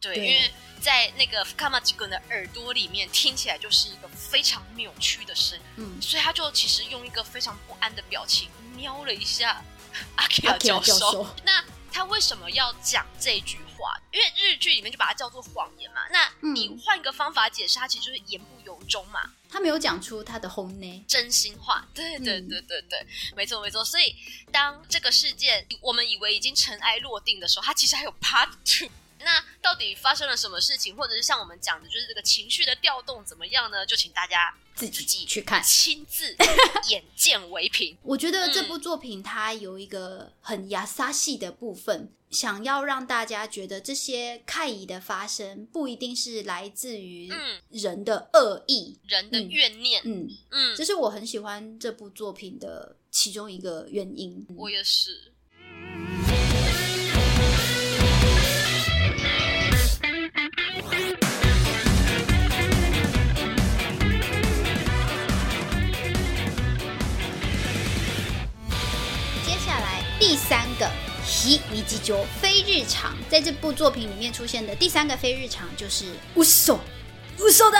[0.00, 5.64] 对，因为在那个 Fukamaji 君的耳朵里面听起来就是一个非常扭曲的声音。
[5.76, 9.62] 嗯，所以他就其实用一个非常不安的表情瞄了一下
[10.16, 10.98] 阿 k 阿 a 教授。
[10.98, 14.00] 教授，那他为什么要讲这句话？
[14.12, 16.02] 因为日剧里面就把它叫做谎言嘛。
[16.10, 21.88] 那嗯你换一个方法解释，它其实就是言不由衷嘛，他没有讲出他的轰呢，真心话。
[21.94, 23.84] 对对嗯对对对，没错没错。
[23.84, 24.14] 所以
[24.52, 28.90] 当这个事件我们以为已经尘埃落定的时候，它其实还有 Part Two。
[29.22, 33.84] 那到底发生了什么事情，或者是像我们讲的，就是这个情绪的调动怎么样呢？
[33.84, 35.62] 就请大家自自己己去看。
[35.62, 36.34] 亲自
[36.88, 37.94] 眼见为凭。
[38.02, 49.00] 我觉得这嗯部作品它有一个很亚沙系的部分，想要让大家觉得这些快意的发生不一定是来自于嗯人的恶意。
[49.08, 54.46] 人的嗯怨念，嗯，嗯，这是我很喜欢这部作品的其中一个原因。
[54.56, 55.32] 我也是。
[69.44, 70.88] 接下来第三个
[71.40, 76.78] “ひ日常”非日常，在这部作品里面出现的第三个非日常就是“乌索，
[77.38, 77.78] 乌索的”，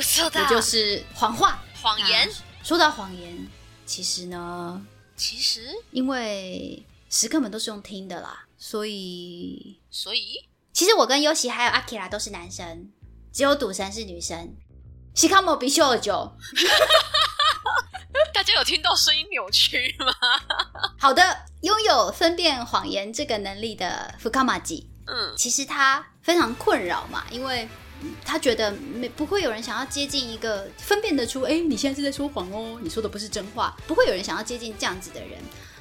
[0.00, 2.28] 说的也就是谎话、谎言。
[2.28, 2.46] 那。
[2.62, 3.46] 说到谎言，
[3.84, 4.84] 其实呢，
[5.16, 10.48] 其实，因为时刻们都是用听的啦，所以所以？
[10.72, 12.90] 其实我跟优喜还有阿 k 拉都是男生，
[13.32, 14.54] 只有赌神是女生。
[15.14, 16.36] 西卡莫比秀酒，
[18.34, 20.12] 大家有听到声音扭曲吗？
[20.98, 21.22] 好的，
[21.66, 25.34] 拥有分辨谎言这个能力的福卡玛吉，嗯。
[25.36, 27.66] 其实他非常困扰嘛，因为
[28.24, 35.40] 他觉得没不会有人想要接近一个分辨得出，哎，你现在是在说谎哦，你说的不是真话，不会有人想要接近这样子的人，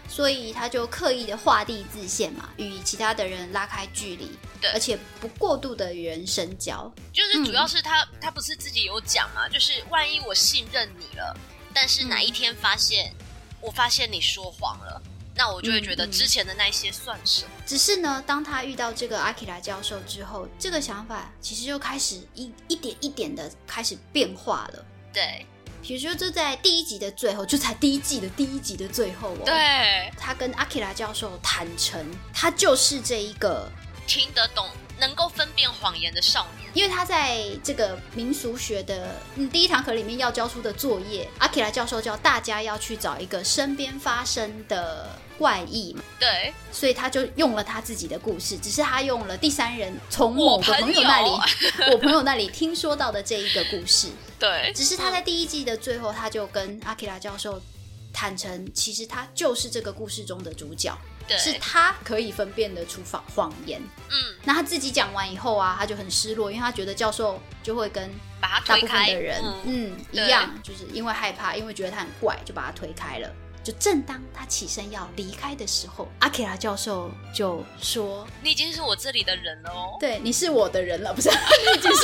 [0.09, 4.71] 所以他就刻意的画地自限嘛，与其他的人拉开距离，对。
[4.71, 11.37] 而且不过度的与人深交，就是主要是他、他不是自己有讲嘛，就是万一我信任你了，
[11.75, 13.13] 但是哪一天发现、
[13.61, 14.99] 我发现你说谎了，
[15.35, 17.51] 那我就会觉得之前的那些算什么？
[17.65, 24.85] 只是呢，当他遇到这个阿基拉教授之后，这个想法其实就开始一一点一点的开始变化了。
[25.13, 25.45] 对
[25.81, 33.69] 比如说，就在第一集的最后，就在第一季的第一集的最后哦，，对，他跟阿基拉教授坦诚，他就是这一个，
[34.07, 34.67] 听得懂，
[34.99, 36.71] 能够分辨谎言的少年。
[36.73, 45.07] 因为他在这个民俗学的嗯第一堂课里面要交出的作业，阿基拉教授叫大家要去找一个身边发生的
[45.37, 46.01] 怪异嘛。
[46.19, 51.39] 对，所以他就用了他自己的故事，只是他用了第三人从某个朋朋友那里友，
[51.93, 54.09] 我朋友那里听说到的这一个故事。
[54.37, 57.61] 对，只是他在第一季的最后，他就跟阿基拉教授
[58.11, 63.81] 坦诚，其实他就是这个故事中的主角，对，是他可以分辨得出谎谎言。
[64.09, 68.09] 嗯，那他自己讲完以后啊，他就很失落，因为他觉得教授就会跟
[68.41, 73.29] 把他大部分推开的人，嗯，嗯，一样，就是因为害怕，因为觉得他很怪，就把他推开了。
[73.65, 79.97] 就正当他起身要离开的时候，阿基拉教授就说你已经是我这里的人了哦：“。
[79.99, 81.31] 对，你是我的人了，不是？
[81.31, 82.01] 你已经是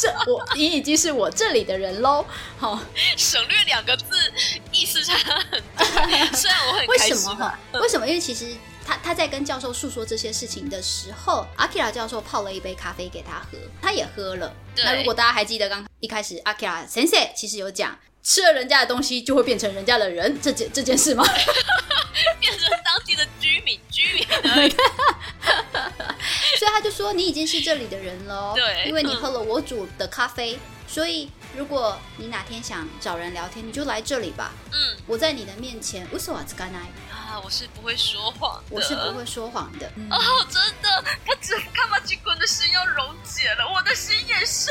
[0.00, 2.24] 这我， 你已经是我这里的人喽。”
[2.56, 2.80] 好，
[3.14, 4.32] 省略两个字，
[4.72, 6.36] 意思差很多。
[6.38, 7.58] 虽然我很为开心什么哈？
[7.74, 8.08] 为什么？
[8.08, 8.54] 因为其实
[8.86, 14.50] 他他在跟教授诉说这些事情的时候，阿基拉教授泡了一杯咖啡给他喝，他也喝了。
[14.78, 17.94] 那如果大家还记得刚一开始阿基拉先生其实有讲。
[18.22, 21.24] 吃了人家的东西就会变成人家的人，这件这件事吗？
[22.38, 24.70] 变成当地的居民，居民而已。
[26.58, 34.52] 所以他就说你已经是这里的人了哦，对因为你嗯喝了我煮的咖啡，所以如果你哪天想找人聊天，你就来这里吧。
[34.72, 36.78] 嗯我在你的面前，无所谓干奈，
[37.10, 39.90] 啊，我是不会说谎的，我是不会说谎的。
[39.96, 44.70] 嗯哦，真的，他只看马吉坤的心要溶解了，我的心也是。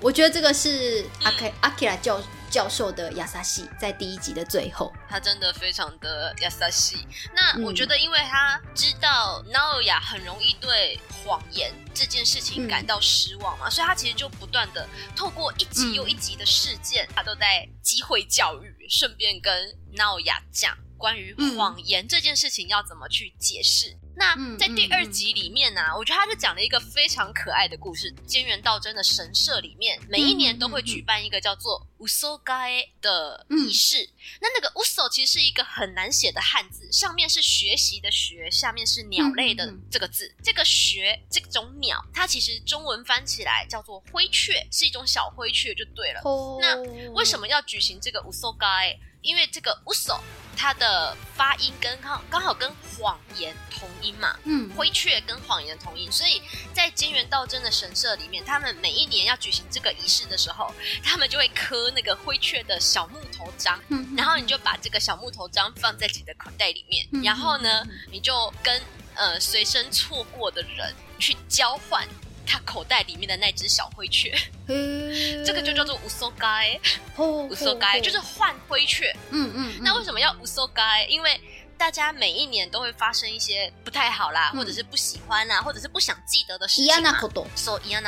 [0.00, 2.20] 我觉得这个是阿嗯 K 阿 K 拉教
[2.50, 7.06] 教授的亚萨西在第一集的最后，他真的非常的亚萨西。
[7.34, 19.52] 那嗯我觉得，因为他知道 Naoya 很容易对谎言这件事情嗯感到失望嘛，所以他其实就不断的透过一集嗯又一集的事件，他都在机会教育，顺便跟
[19.96, 23.96] Naoya 讲关于谎言这件事情要怎么去解释。
[24.18, 28.12] 那嗯在第二集里面呢、我觉得他就讲了一个非常可爱的故事。
[28.26, 34.10] 菅原道真的神社里面，每一年都会举办一个叫做 usogai 的仪式。
[34.40, 40.34] 那那个乌索其实是一个很难写的汉字，上面是学习的学，下面是鸟类的这个字。
[40.42, 46.20] 这个学这种鸟，它其实中文翻起来叫做灰雀，是一种小灰雀就对了。
[46.60, 46.76] 那
[47.12, 47.48] 为什么？
[47.48, 48.98] 要举行这个 usogai？
[49.22, 50.20] 因为这个 uso
[50.60, 56.42] 它的发音跟刚刚好跟谎言同音嘛，嗯，灰雀跟谎言同音，所以
[56.74, 68.82] 在金元道真的神社里面，他们每一年要举行这个仪式的时候，他们就会刻那个灰雀的小木头章，嗯然后你就把这个小木头章放在自己的口袋里面，嗯然后呢，你就跟
[69.14, 72.04] 呃随身错过的人去交换。
[72.48, 74.34] 他口袋里面的那只小灰雀，
[74.66, 76.80] 这 这个就叫做乌索该，
[77.18, 79.14] 无无搜该就是换灰雀。
[79.30, 81.04] 嗯嗯，那为什么要乌索该？
[81.10, 81.38] 因为
[81.78, 84.58] 大家每一年都会发生一些不太好啦，嗯。
[84.58, 88.02] 或者是不喜欢啦，或者是不想记得的事情，so 一样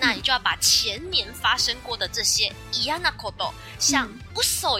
[0.00, 4.10] 那你就要把前年发生过的这些一样的 kodo，像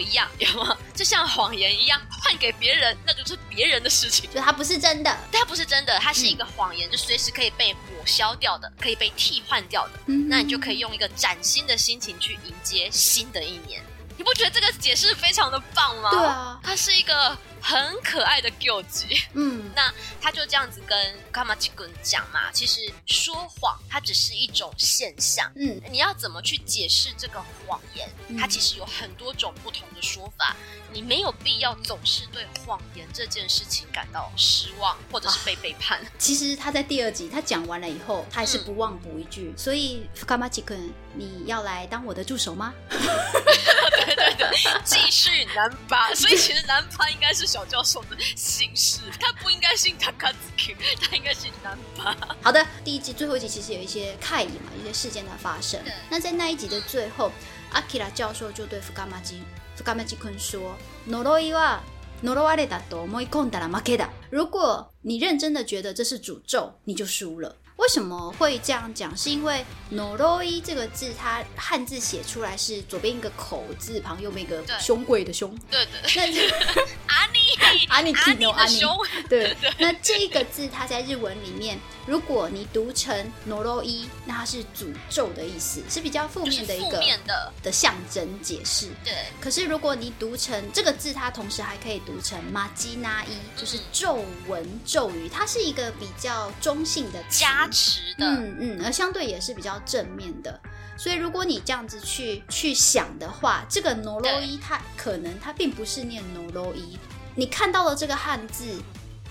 [0.01, 0.77] 一样， 有吗？
[0.93, 4.29] 就像谎言一样换给别人，那就是别人的事情。
[4.31, 9.99] 就它不是真的，它不是真的，它是一嗯个谎言，就随时可以被抹消掉的，可以被替换掉的。
[10.07, 10.27] 嗯。
[10.27, 13.81] 那你就可以用一个崭新的心情去迎接新的一年。
[14.17, 16.09] 你不觉得这个解释非常的棒吗？
[16.09, 19.21] 对，啊，它是一个很可爱的 g 级。
[19.33, 20.97] 嗯 那他就这样子跟
[21.31, 28.09] 卡马吉君讲嘛，其实说谎它只是一种现象，嗯你要怎么去解释这个谎言？
[28.29, 30.55] 嗯它其实有很多种不同的说法，
[30.93, 35.99] 你没有必要总是对谎言这件事情感到失望，或者是被背叛。
[36.17, 42.72] 其实他在第二集他讲完了以后，他还是嗯不忘补一句，所以福卡马吉君，你要来当我的助手吗？
[42.90, 44.48] 对对对，
[44.84, 52.16] 继续南巴， 所以其实南巴应该是小教授的姓氏，他不应该姓 Takatsuki，他应该姓南巴。
[52.42, 55.92] 好的，第一集最后一集其实有一些怪异嘛，一些事件的发生对。
[56.08, 57.30] 那在那一集的最后，
[57.72, 59.42] 阿基拉教授就对福卡马吉
[59.76, 60.74] 福卡马吉坤说：“
[61.08, 61.80] 呪いは
[62.22, 64.08] 呪われたと思い込んだら負けだ。
[64.30, 67.56] 如果你认真的觉得这是诅咒，你就输了。
[67.77, 69.15] 为什么会这样讲？
[69.17, 74.75] 是因为 “noroi” 这个字，它汉字写出来是左边一个口字旁，右边一个对。
[74.79, 75.53] 胸贵的胸。
[75.69, 76.81] 对对，那
[77.13, 78.73] 阿尼阿尼阿尼基诺阿尼。
[78.73, 78.97] 的胸，
[79.29, 88.87] 对，那这个 字它在日文里面，如果你读成 “noroi”，那它是诅咒的意思，是比较负面的一个的，的象征解释。
[89.03, 100.59] 对可是如果你读成这个字，它同时还可以读成马基那伊，就是咒文咒语，它是一个比较中性的加持的，嗯嗯，而相对也是比较正面的。
[100.97, 106.99] 所以如果你这样子去去想的话，这个 no lo 一它可能它并不是念 no lo 一，
[107.33, 108.63] 你看到了这个汉字。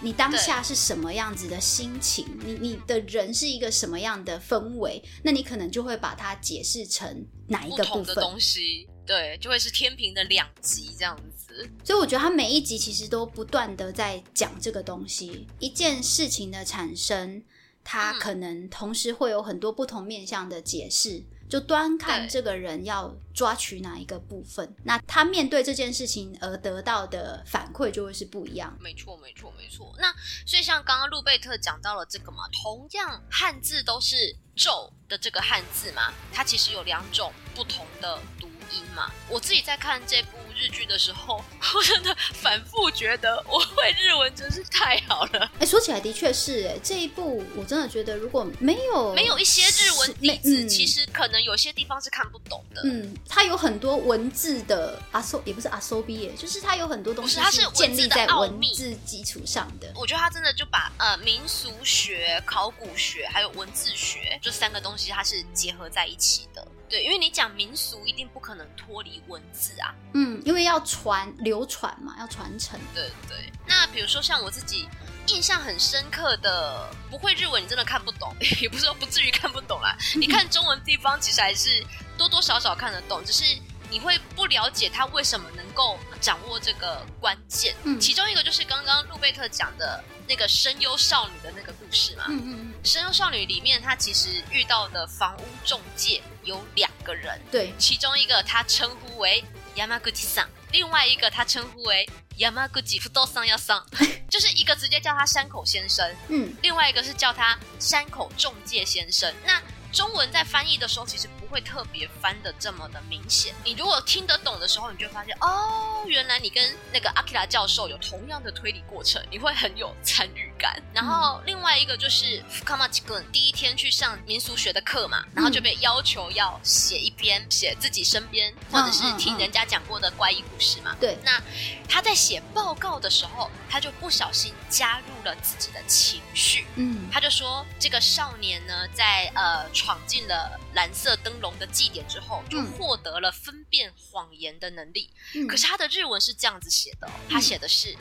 [0.05, 2.27] 你当下是什么样子的心情？
[2.45, 5.03] 你你的人是一个什么样的氛围？
[5.23, 8.15] 那你可能就会把它解释成哪一个部分。
[8.17, 11.67] 东西，对，就会是天平的两极这样子。
[11.83, 17.43] 所以我觉得他每一集其实都不断的在讲这个东西，一件事情的产生，
[17.83, 28.77] 它嗯可能同时会有很多不同面向的解释，就端看这个人要抓取哪一个部分，那他面对这件事情而得到的反馈就会是不一样。
[28.81, 29.95] 没错，没错，没错。
[29.99, 30.13] 那
[30.47, 39.11] 所以像刚刚路贝特讲到了这个嘛，同样汉字都是“咒”的这个汉字嘛，它其实有两种不同的读音嘛。
[39.29, 41.43] 我自己在看这部日剧的时候，
[41.75, 45.51] 我真的反复觉得我会日文真是太好了。
[45.59, 52.83] 哎，说起来的确是，哎，这一部我真的觉得如果没有没有一些日文底子，嗯其实可能有些地方是看不懂的。
[52.85, 59.93] 嗯，它有很多文字的阿搜，也不是阿搜毕业，就是它有很多东西是它是建立在文字基础上的。
[59.95, 66.67] 我觉得它真的就把呃民俗学、考古学还有文字学这三个东西，它是结合在一起的。
[66.89, 69.95] 对，因为你讲民俗，一定不可能脱离文字啊。
[70.13, 72.79] 嗯，因为要传流传嘛，要传承。
[72.95, 73.51] 对对。
[73.67, 74.89] 那比如说像我自己
[75.29, 79.97] 印象很深刻的，不会日文你真的看不懂， 也不是说不至于看不懂啦。
[80.15, 81.85] 你看中文地方其实还是
[82.19, 83.45] 多多少少看得懂，只是
[83.91, 87.75] 你会不了解他为什么能够掌握这个关键。
[87.85, 92.25] 嗯其中一个就是刚刚路贝特讲的那个声优少女的那个故事嘛。
[92.29, 99.43] 嗯嗯嗯，声优少女里面，她其实遇到的房屋中介有两个人，对，其中一个她称呼为
[99.75, 102.07] Yamaguchi 桑，另外一个她称呼为
[102.39, 103.85] Yamaguchi 不动桑要桑，
[104.29, 109.33] 就是一个直接叫他山口先生，嗯另外一个是叫他山口中介先生。
[109.47, 113.55] 那中文在翻译的时候，其实不会特别翻的这么的明显。
[113.65, 120.82] 你如果听得懂的时候，你就会发现哦，原来你跟那个阿基拉教授有同样的推理过程，你会很有参与感。
[120.94, 130.96] 然后另外一个就是福卡马吉根第一天去上民俗学的课嘛，然后就被要求要写一篇写自己身边或者是听人家讲过的怪异故事嘛。
[131.00, 131.42] 对，那
[131.88, 136.66] 他在写报告的时候，他就不小心加入了自己的情绪。
[136.76, 145.10] 嗯他就说，这个少年呢，在呃闯进了蓝色灯笼的祭典之后，就嗯获得了分辨谎言的能力。
[145.36, 147.96] 嗯，可是他的日文是这样子写的、哦，他写的是“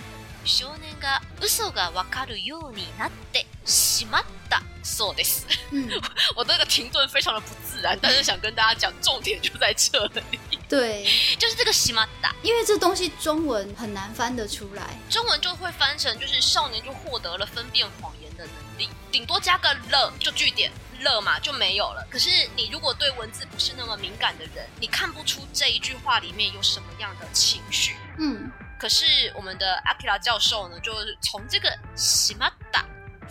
[0.45, 5.47] 少年が嘘がわかる ようになってしまったそうです”。
[5.71, 5.89] 嗯，
[6.35, 11.05] 我这个停顿非常的不自然，但是想跟大家讲，重点就在这里，对，
[11.39, 12.33] 就是这个“しまった”。
[12.43, 14.97] 因为这东西中文很难翻得出来。
[15.11, 22.07] 中文就会翻成就是少年就获得了分辨谎言的能力，顶多加个了就句点了嘛就没有了。
[22.11, 27.97] 可是你如果对文字不是那么敏感的人，你看不出这一句话里面有什么样的情绪。
[28.19, 28.51] 嗯
[28.83, 29.05] 可是
[29.35, 32.85] 我们的阿基拉教授呢，就是从这个西马达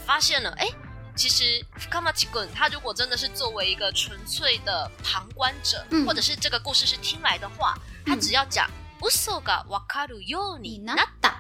[0.06, 0.68] 发现了，哎，
[1.16, 7.76] 其实福卡马奇滚他如果真的是作为一个纯粹的旁观者，嗯或者是这个故事是听来的话，
[8.06, 8.70] 他只要讲
[9.00, 11.38] 嘘がわかるようになった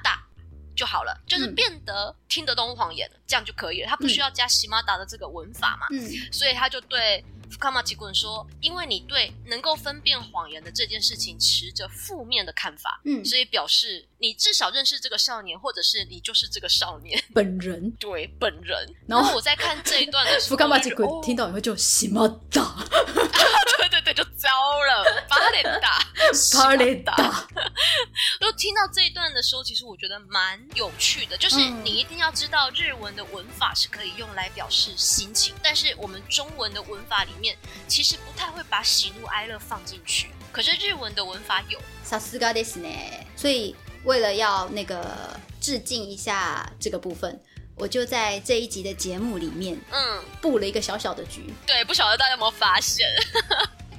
[0.75, 3.89] 就好了，就是嗯变得听得懂谎言了，这样就可以了。
[3.89, 18.77] 他不需要加西马达的这个文法嘛，嗯所以他就对 福卡马奇滚说：“因为你对能够分辨谎言的这件事情持着负面的看法，嗯，所以表示你至少认识这个少年，或者是你就是这个少年本人 对本人。
[19.07, 22.85] 然后然后我在看这一段的时候，福冈马吉鬼我就觉得哦听到以后就西马达
[23.77, 24.47] 对对对，就糟
[24.85, 25.99] 了，巴脸大，
[26.53, 27.15] 巴雷打。
[27.15, 27.47] 达，
[28.39, 37.57] 就听到这一段的时候，其实我觉得蛮有趣的，就是嗯你一定要知道日文的文法是可以用来表示心情，但是我们中文的文法里面
[37.87, 41.79] 其实不太会把喜怒哀乐放进去，可是日文的文法有。
[42.03, 43.25] 萨斯嘎ですね。
[43.35, 47.40] 所以 为了要那个致敬一下这个部分，
[47.76, 51.52] 我就在这一集的节目里面嗯，布了一个小小的局。
[51.66, 53.08] 对，不晓得大家有没有发现？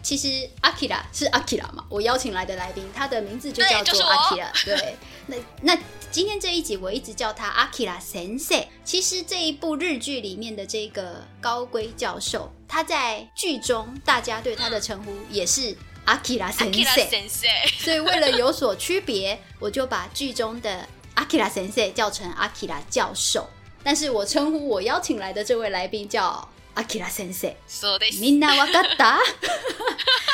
[0.01, 4.97] 其实阿 k i r a 是阿 k i r a 嘛，我邀请来的来宾，他的名字就叫做 Akira 对，
[5.28, 5.82] 那那
[6.12, 8.68] 今天这一集我一直叫他阿 k i r a Sensei。
[8.84, 15.74] 其实这一部日剧里面的这个高龟教授，他在剧中大家对他的称呼也是
[16.05, 17.09] 阿 k i r a Akira Sensei。
[17.09, 23.49] Sensei，所以为了有所区别，我就把剧中的阿 k i r a Sensei 叫成阿 k i r a 教授，
[23.82, 27.55] 但是我称呼我邀请来的这位来宾叫阿 k i r a Sensei。
[27.68, 28.20] そうです。
[28.20, 29.18] みんなわかった？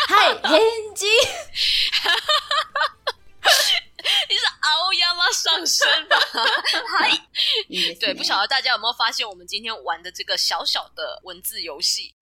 [0.06, 0.60] はい、返
[0.94, 1.06] 事。
[4.28, 6.16] 你是熬亚吗上身吧？
[6.98, 7.10] 嗨，
[7.68, 12.14] いいですね对，不晓得大家有没有发现，我们今天玩的这个小小的文字游戏。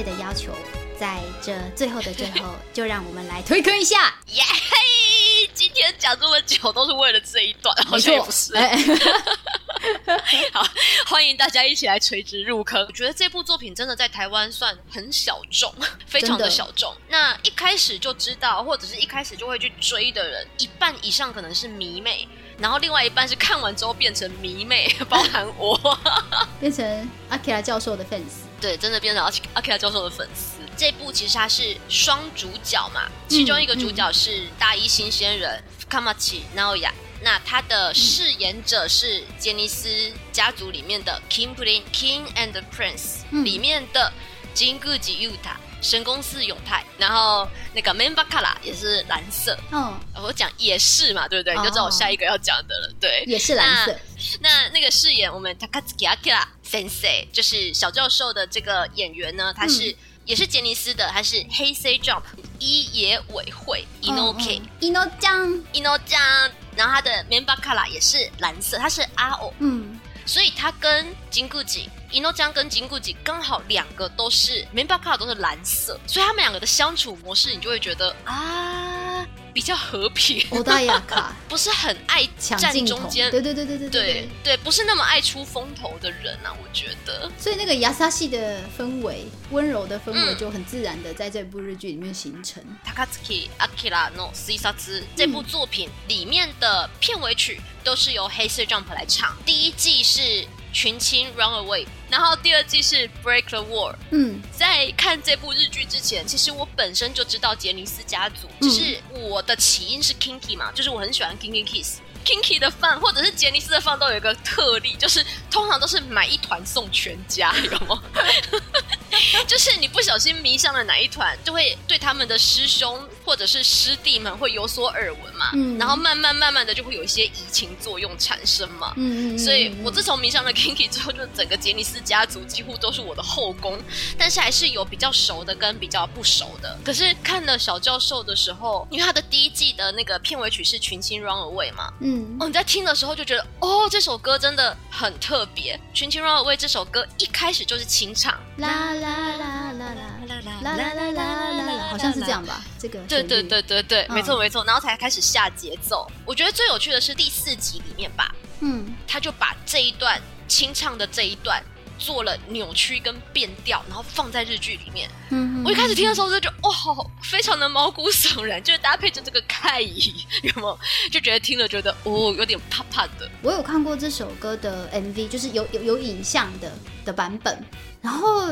[0.00, 0.52] 的要求，
[0.96, 4.14] 在这最后的最后，就让我们来推坑一下。
[4.32, 5.50] 耶嘿！
[5.52, 8.54] 今天讲这么久都是为了这一段，好像也不是。
[8.54, 8.78] 哎
[10.52, 10.64] 好，
[11.06, 12.80] 欢迎大家一起来垂直入坑。
[12.86, 15.74] 我觉得这部作品真的在台湾算很小众，
[16.06, 16.96] 非常的小众。
[17.08, 22.28] 那一开始就知道，或者是一开始就会去追的人，一半以上可能是迷妹，
[22.58, 25.78] 然后另外一半是看完之后变成迷妹， 包含我。
[26.60, 28.42] 变成阿 kia 教授的 fans。
[28.60, 30.58] 对，真的变成阿阿 K 教授的粉丝。
[30.76, 36.92] 这部其实它是双主角嘛，其中一个主角是大一新鲜人 Kamachi Naoya，
[37.22, 44.12] 那他的饰演者是杰尼斯家族里面的 King Prin King and Prince、嗯里面的
[44.54, 49.58] 金谷吉 Yuta 神宫寺永泰，然后那个 Color 也是蓝色。
[49.72, 51.54] 哦，我讲也是嘛，对不对？
[51.56, 52.94] 你就知道我下一个要讲的了。
[53.00, 53.94] 对，也是蓝色。
[54.40, 62.22] 那那个饰演我们 Takatsuki Akira Sensei，就是小教授的这个演员呢，他是、也是杰尼斯的，他是黑 C Jump
[62.60, 65.48] 一野委会 Inoke、伊诺酱。
[65.72, 69.91] Ino 酱，然后他的 Color 也是蓝色，他是阿偶，嗯，
[70.24, 83.08] 所以他跟金固吉伊诺江跟金固吉刚好两个都是 Member c a r 都是蓝色，所以他们两个的相处模式，你就会觉得啊比较和平，欧大亚卡 不是很爱站抢镜头中。
[83.08, 87.30] 间，对对对对对对对，不是那么爱出风头的人啊，我觉得。
[87.38, 92.62] 所以那个亚萨系的氛围，温柔的氛围嗯就很自然的在这部日剧里面形成。
[92.86, 99.36] Takatsuki Akira no s i s a t 这部作品里面的片尾曲都是由黑色 Jump 来唱。
[99.44, 103.94] 第一季是群青 Run Away，然后第二季是 Break the Wall。
[104.10, 112.00] 嗯在看这部日剧之前，其实我本身就知道杰尼斯家族，嗯只是我的起因是 Kinky 嘛，就是我很喜欢 Kinky Kiss。
[112.24, 118.02] Kinky 的饭或者是杰尼斯的饭都有一个特例，就是通常都是买一团送全家，有吗？
[119.46, 128.94] 就是你不小心迷上了哪一团，就会对他们的师兄或者是师弟们会有所耳闻嘛，嗯然后慢慢慢慢的就会有一些移情作用产生嘛。
[128.96, 133.78] 嗯嗯，所以我自从迷上了 Kinky 之后，就整个杰尼斯家族几乎都是我的后宫，
[134.16, 136.78] 但是还是有比较熟的跟比较不熟的。
[136.84, 145.78] 可是看了小教授的时候，因为他的第一季的那个片尾曲是群星 Run Away 嘛，嗯哦，你在听的时候就觉得，哦，这首歌真的很特别。
[145.92, 152.62] 群情 Run Away 这首歌一开始就是清唱，啦啦啦啦啦啦啦啦啦啦啦，好像是这样吧？
[152.78, 156.10] 这个对对对对对，嗯没错没错，然后才开始下节奏。
[156.24, 161.62] 我觉得最有趣的是第四集里面吧，嗯他就把这一段清唱的这一段
[162.02, 165.08] 做了扭曲跟变调，然后放在日剧里面。
[165.30, 170.78] 嗯，我一开始听的时候就觉得，哇，好非常的毛骨悚然，就是搭配着这个盖伊，有没有？
[171.10, 173.30] 就觉得听了觉得，哦，有点怕怕的。
[173.42, 176.72] 我有看过这首歌的 MV，就是有有有影像的
[177.04, 177.64] 的版本，
[178.00, 178.50] 然后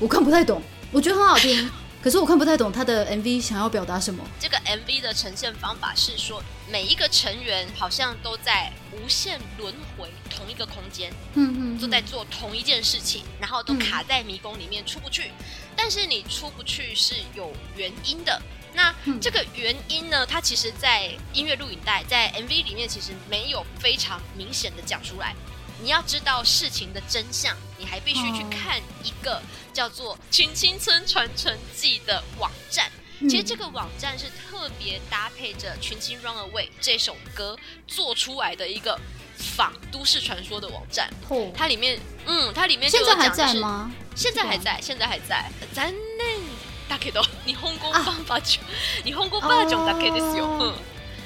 [0.00, 1.70] 我看不太懂，我觉得很好听，
[2.02, 4.24] 可是我看不太懂他的 MV 想要表达什么。
[4.38, 15.32] 这个 MV 的呈现方法是说，每一个成员好像都在无限轮回同一个空间，嗯嗯，都在做同一件事情，然后都卡在迷宫里面出不去。
[15.76, 18.40] 但是你出不去是有原因的。
[18.74, 20.24] 那嗯这个原因呢？
[20.24, 25.34] 它其实，在音乐录影带、在 MV 里面，其实没有非常明显的讲出来。
[25.81, 29.41] 你要知道事情的真相，你还必须去哦看一个
[29.73, 32.89] 叫做《群青村传承记》的网站。
[33.19, 38.99] 嗯其实这个网站是特别搭配着《群青 Run Away》这首歌做出来的一个
[39.37, 41.09] 仿都市传说的网站。
[41.29, 43.59] 哦，它里面，嗯，它里面就现在还有讲就是？
[43.59, 43.91] 在吗？
[44.13, 45.49] 现在还在，现在还在。
[45.73, 46.41] 残念
[46.89, 48.61] だけど日本語啊バージョ
[49.05, 50.43] ン、日本語バージョンだけですよ。
[50.45, 50.73] 哦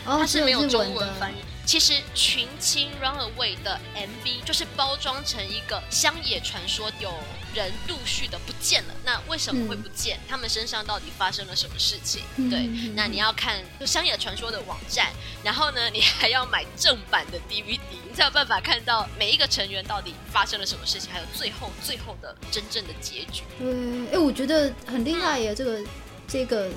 [0.06, 1.38] 嗯， 哦它是没有中只有日文的文翻译。
[1.65, 7.13] 其实《群青 Runaway》的 MV 就是包装成一个乡野传说，有
[7.55, 8.95] 人陆续的不见了。
[9.05, 10.19] 那为什么会不见？
[10.29, 12.23] 他们身上到底发生了什么事情？
[12.51, 15.13] 对那你要看就乡野传说的网站，
[15.45, 23.43] 然后呢，你还要买正版的 DVD，你才有办法看到每一个成员到底发生了什么事情，还有最后最后的真正的结局。
[23.59, 25.81] 对，哎，我觉得很厉害耶，这个
[26.27, 26.71] 这个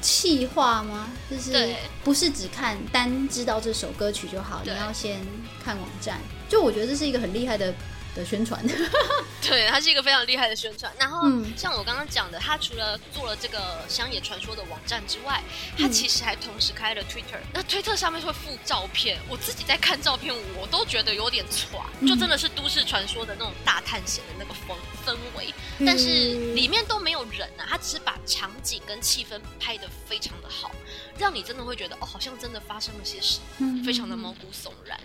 [0.00, 1.08] 气化吗？
[1.30, 1.74] 就是
[2.04, 5.20] 不是只看单知道这首歌曲就好，你要先
[5.64, 6.20] 看网站。
[6.48, 7.74] 就我觉得这是一个很厉害的
[8.14, 8.64] 的宣传。
[9.42, 10.92] 对，它是一个非常厉害的宣传。
[10.98, 15.42] 然后，嗯像我刚刚讲的，他除了做了这个乡野传说的网站之外，
[15.76, 17.40] 他嗯其实还同时开了 Twitter。
[17.52, 25.52] 那推特上面会附照片，我自己在看照片，我都觉得有点歘，嗯就真的是都市传说的那种大探险的那个氛氛围。
[25.84, 30.70] 但是嗯里面都没有人啊，他只是把场景跟气氛拍得非常的好，
[31.18, 33.44] 让你真的会觉得哦，好像真的发生了些什么。
[33.58, 34.98] 嗯非常的毛骨悚然。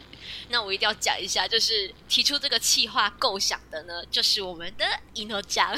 [0.50, 5.76] 那我一定要讲一下，就是提出这个企划构想的呢，就是我们的伊诺酱，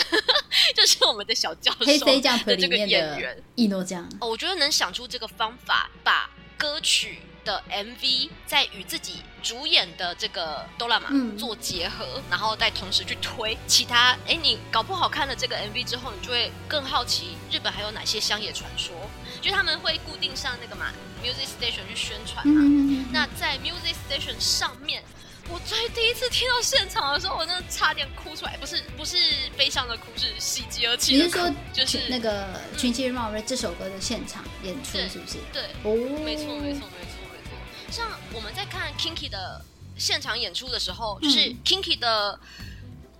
[0.75, 3.43] 就是我们的小教授的这个演员。
[3.55, 14.17] 一诺酱，哦，我觉得能想出这个方法，把歌曲的 MV 在与自己主演的这个哆啦 A 嗯做结合，然后再同时去推其他。
[14.27, 18.93] 哎，你搞不好看了这个 MV 之后，你就会更好奇日本还有哪些乡野传说，
[19.41, 20.91] 就他们会固定上那个嘛
[21.23, 22.61] Music Station 去宣传嘛。
[22.63, 25.03] 嗯，那在 Music Station 上面，
[25.49, 29.17] 我最第一次听到现场的时候，我真的差点哭出来，不是不是
[29.57, 31.15] 悲伤的哭，是喜极而泣。
[31.15, 35.37] 你是说就是那个《群星绕瑞》这首歌的现场演出是不是？
[35.53, 37.91] 对，哦，没错没错没错没错。
[37.91, 39.63] 像我们在看 Kinky 的
[39.97, 42.39] 现场演出的时候，嗯就是 Kinky 的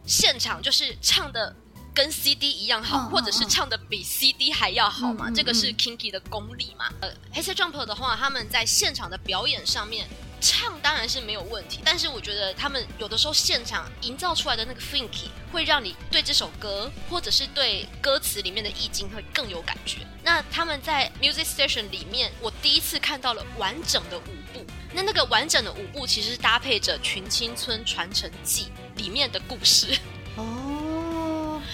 [0.06, 1.56] 现场就是唱的。
[1.94, 5.30] 跟 CD 一样好，或者是唱的比 CD 还要好嘛？
[5.32, 6.86] 这个是嗯 Kinky 的功力嘛？
[7.02, 10.08] 呃，黑色 Jump 的话，他们在现场的表演上面
[10.42, 19.98] 唱当然是没有问题，但是我觉得他们有的时候现场营造出来的那个 funky，会让你对这首歌或者是对歌词里面的意境会更有感觉。
[20.24, 24.66] 那他们在 Music Station 里面，我第一次看到了完整的舞步。
[24.94, 28.68] 那那个完整的舞步其实是搭配着《群青村传承记》
[28.98, 29.98] 里面的故事，
[30.36, 30.44] 哦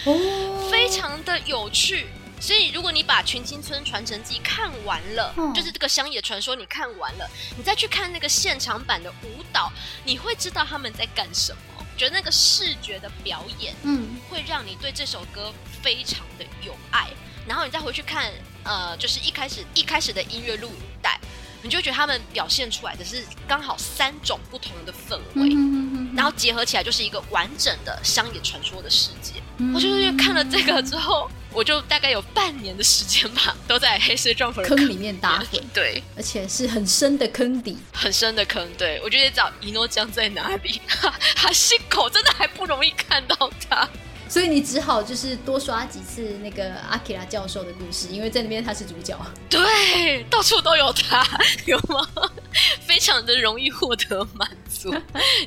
[0.05, 2.07] 哦，非常的有趣。
[2.39, 9.71] 所以，如果你把《群青村传承记》看完了，嗯就是这个乡野传说，你看完了，你再去看那个现场版的舞蹈，
[10.03, 11.59] 你会知道他们在干什么。
[11.97, 17.07] 觉得那个视觉的表演嗯会让你对这首歌非常的有爱，
[17.47, 18.29] 然后你再回去看，
[18.65, 21.17] 呃，就是一开始一开始的音乐录影带，
[21.63, 25.84] 你就觉得他们表现出来的是刚好三种不同的氛围，嗯
[26.15, 29.33] 然后结合起来就是一个完整的乡野传说的世界。
[29.57, 37.77] 嗯我就是看了这个之后，我就大概有半年的时间吧，都在黑色 Jump 的坑里面打滚，对，而且是很深的坑底。
[37.93, 38.69] 很深的坑。
[38.77, 43.87] 对我就得找一诺江在哪里，哈哈西口真的还不容易看到他。
[44.27, 49.17] 所以你只好就是多刷几次那个阿基拉教授的故事，因为在那边他是主角。
[49.49, 51.25] 对，到处都有他，
[51.65, 52.07] 有吗？
[52.81, 54.93] 非常的容易获得满足。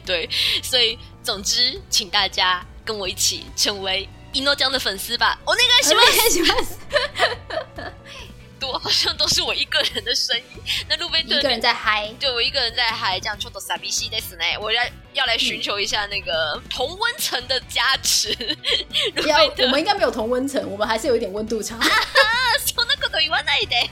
[0.07, 0.29] 对，
[0.63, 5.39] 所以总之，请大家跟我一起成为一诺江的粉丝吧。
[5.45, 7.93] 我那个喜欢喜欢
[8.60, 10.44] 多， 好像都是我一个人的声音。
[10.88, 12.14] 那路贝特一个人在嗨。
[12.20, 18.34] 对我一个人在嗨，这样抽到傻逼西的死呢，我要要来寻求一下那个同温层的加持。
[19.16, 21.80] 路要贝特我们应该没有同温层，我们还是有一点温度差。
[22.66, 23.90] そんなこと言わないで。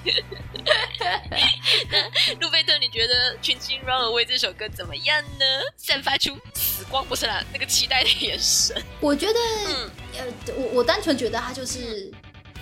[1.90, 5.46] 那路贝特，你觉得《群星 Run Away》这首歌怎么样呢？
[5.78, 8.82] 散发出死光不是啦，那个期待的眼神。
[9.00, 12.12] 我觉得，嗯呃，我我单纯觉得它就是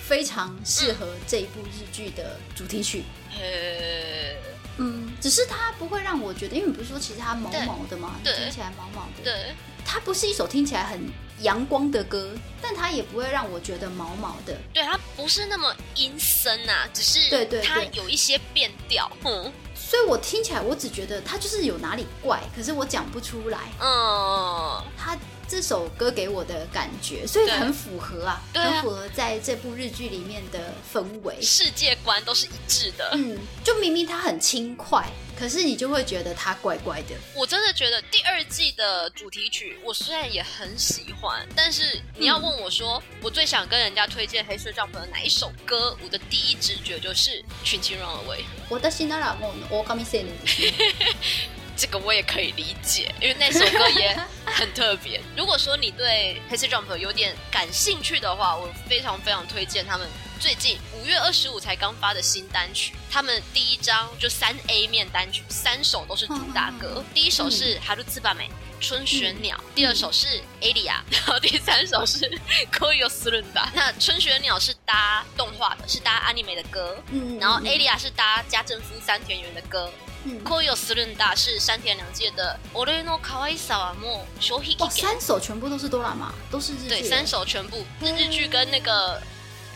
[0.07, 3.05] 非常适合这一部日剧的主题曲。
[3.40, 4.36] 呃，
[4.78, 8.16] 嗯，只是它不会让我觉得，因为你不是说其实它毛毛的吗？
[8.22, 9.22] 对听起来毛毛的。
[9.24, 11.00] 对，它不是一首听起来很
[11.40, 14.57] 阳光的歌，但它也不会让我觉得毛毛的。
[14.72, 19.11] 对，它不是那么阴森啊，只是对对它有一些变调。
[19.24, 23.59] 嗯所以我听起来，我只觉得它就是有哪里怪，可是我讲不出来。
[23.80, 25.16] 嗯，它
[25.47, 31.41] 这首歌给我的感觉，所以对很符合啊，对啊很符合在这部日剧里面的氛围。
[31.41, 33.09] 世界观都是一致的。
[33.13, 35.03] 嗯，就明明它很轻快，
[35.36, 37.15] 可是你就会觉得它怪怪的。
[37.34, 47.32] 我真的觉得第二季的主题曲，我虽然也很喜欢，但是你要问我说，我最想跟人家推荐黑水 Jump 的哪一首歌，我的第一直觉就是《
[47.63, 48.43] 群青 Run Away》。
[48.70, 50.74] 私ならもうオオカ ミ青年ですね。
[51.77, 55.20] 这个我也可以理解，因为那首歌也很特别。
[55.37, 60.09] 如果说你对黑色 Jump 有点感兴趣的话，我非常非常推荐他们
[60.39, 67.03] 最近五月二十五才刚发的新单曲，他们第一张就三 A 面单曲，三首都是主打歌。
[67.12, 68.49] 第一首是《哈鲁兹巴美》
[68.87, 70.27] 春雪鸟，第二首是
[70.61, 72.18] 《艾利亚》，然后第三首是
[72.70, 73.66] 《可以有斯伦达》。
[73.75, 79.91] 那春雪鸟是搭动画的，是搭 anime 的歌，嗯然后《艾利亚》是搭家政夫三田园的歌。
[80.26, 85.05] 嗯，可以有斯伦达是山田凉介的《俺の可愛さはもう消費期哇，限》。
[85.07, 89.22] 三首全部都是哆啦 A 都是日剧对，的，三首全部日日剧跟那个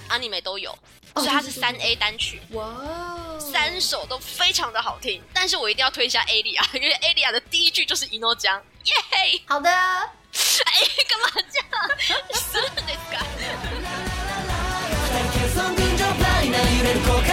[0.10, 0.72] 阿尼美都有，
[1.14, 2.42] 哦所以它是三对对对 A 单曲。
[2.52, 9.42] 哇哦，三首都非常的好听，但是我一定要推一下 A 莉亚， 因为 A 莉亚的第一句就是伊诺江，耶嘿！
[9.46, 10.12] 好的，哎，
[11.08, 11.68] 干嘛这样？
[12.34, 12.82] 是的
[13.12, 13.24] か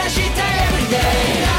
[0.09, 1.54] 欠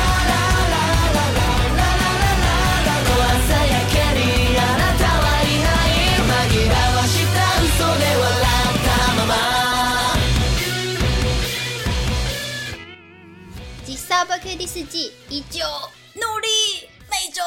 [14.15, 15.59] 吉萨波 K 第四季依旧
[16.13, 17.43] 努力，每周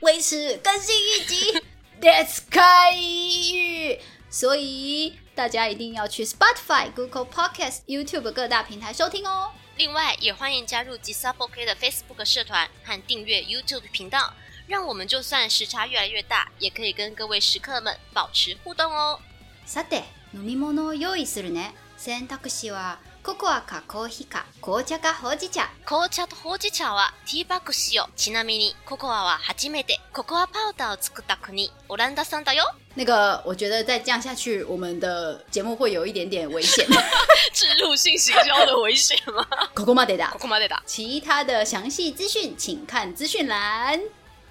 [0.00, 1.62] 维持更新一集。
[2.02, 3.98] Let's 开语，
[4.28, 9.52] 所以大家一定要去 Spotify、Google Podcast、YouTube 各大平台收听哦。
[9.78, 14.34] 另外，也欢迎加入吉萨 b o K 的 Facebook 社团和订阅 YouTube 频道，
[14.66, 19.18] 让我们就算时差越来越大，也可以跟各位食客们保持互动哦。
[19.66, 20.02] さて、
[20.34, 21.70] 飲み物を用意するね。
[21.98, 25.69] 選択肢は ココアかコーヒーか紅茶かほうじ茶。
[25.85, 28.09] 紅茶とほうじ茶はティーバッグ使用。
[28.15, 32.63] ちなみに、ココアは初めてココアパウダーを作った国、オランダ産だよ。
[32.95, 36.87] 那个，我觉得再这样下去，我们的节目会有一点点危险。
[37.53, 39.45] 植入性行销的危险吗？
[39.75, 40.39] ここまでだこ。
[40.39, 40.81] こまでだ。
[40.87, 44.01] 其他的详细资讯，请看资讯栏。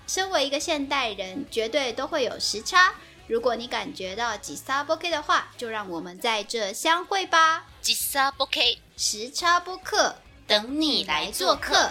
[0.06, 2.94] 身为一个现代人，绝对都会有时差。
[3.26, 7.64] 如果你感觉到几撒波 K 的话，就让我们在这相会吧。
[7.80, 10.14] 吉萨 b o K 时差播客，
[10.46, 11.90] 等你来做客。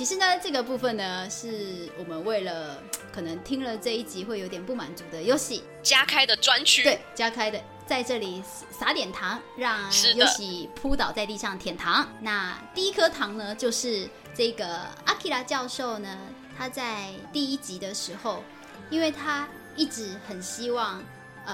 [0.00, 2.82] 其实呢，这个部分呢，是我们为了
[3.12, 6.82] 可能听了这一集会有点不满足的游戏，加开的专区。
[6.82, 12.08] 对，加开的，在这里撒点糖，让是的尤喜扑倒在地上舔糖。
[12.18, 16.16] 那第一颗糖呢，就是这个阿基拉教授呢，
[16.56, 18.42] 他在第一集的时候，
[18.88, 19.46] 因为他
[19.76, 21.04] 一直很希望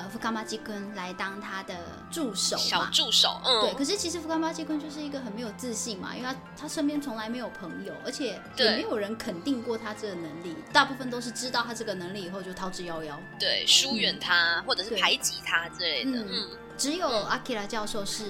[0.03, 1.74] 呃福冈巴基坤来当他的
[2.11, 2.84] 助手小。
[2.92, 13.14] 助手，嗯，对，可是其实福冈巴基坤就是一个很没有自信嘛，因为他他身边从来没有朋友，而且也没有人肯定过他这个能力，大部分都是知道他这个能力以后就逃之夭夭。
[13.38, 16.28] 对，疏远他、或者是排挤他之类的，嗯。
[16.30, 18.24] 嗯，只有阿基拉教授是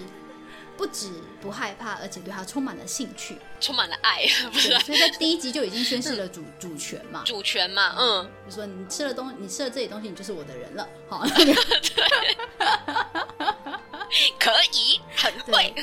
[0.78, 1.12] 不止
[1.42, 3.38] 不害怕，而且对他充满了兴趣。
[3.60, 7.24] 充满了爱， 不是对，所以在第一集就已经宣示了主主权嘛。
[7.26, 10.88] 主权嘛，嗯，就说你吃了东，你吃了这些东西，你就是我的人了。
[11.08, 11.24] 好，
[14.40, 15.74] 可以，很会，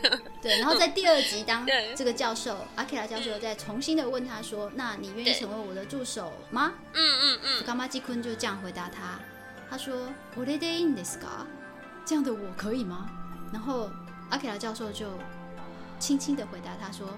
[0.43, 0.59] 对。
[0.59, 9.19] 然后在第二集， 当对这个教授阿基拉教授再重新的问他说：“那你愿意对成为我的助手吗嗯嗯？”嗯，嘎玛基坤就这样回答他，
[9.71, 11.47] 他说：“我的でいいんですか？
[12.05, 13.07] 这样的我可以吗？”
[13.51, 13.89] 然后
[14.33, 15.07] 阿基拉教授就
[15.99, 17.09] 轻轻的回答他说：“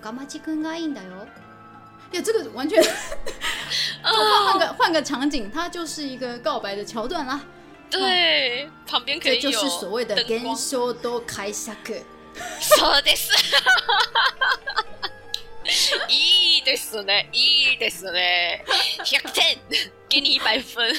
[0.00, 1.26] 嘎玛基坤がいいんだよ。”
[2.12, 2.82] 呀，这个完全
[4.02, 4.12] 换
[4.46, 7.40] 换个换个场景，它就是一个告白的桥段啦。
[7.90, 12.02] 对，旁边可以有这就是所谓的灯光現象都開釈。
[12.60, 13.30] そうです。
[16.08, 18.64] いいですね，いいですね，
[18.98, 19.58] 百点，
[20.08, 20.94] 给你一百分。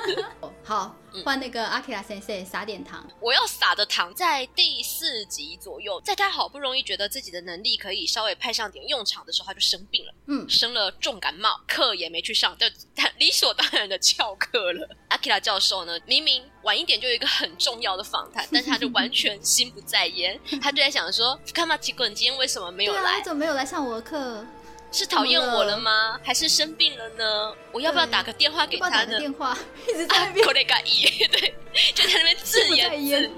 [0.63, 3.06] 好，嗯 换那个阿基拉先生撒点糖。
[3.20, 14.88] 我要撒的糖在第四集左右，在他好不容易觉得自己的能力可以稍微派上点用场的时候，他就生病了，嗯，生了重感冒，课也没去上，但但 理所当然的翘课了。
[15.08, 23.24] 阿基拉教授呢，明明晚一点就有一个很重要的访谈， 但是他就完全心不在焉，他就在想说，看嘛，奇怪，你今天为什么没有来你？
[23.24, 24.46] 怎么没有来上我的课？
[24.92, 26.18] 是讨厌我了吗？
[26.24, 27.54] 还是生病了呢？
[27.72, 29.06] 我要不要打个电话给要不要他呢？
[29.06, 29.56] 打个电话？
[29.88, 31.54] 一直在啊那边口雷嘎一， 对，
[31.94, 33.30] 就在那边自言自语。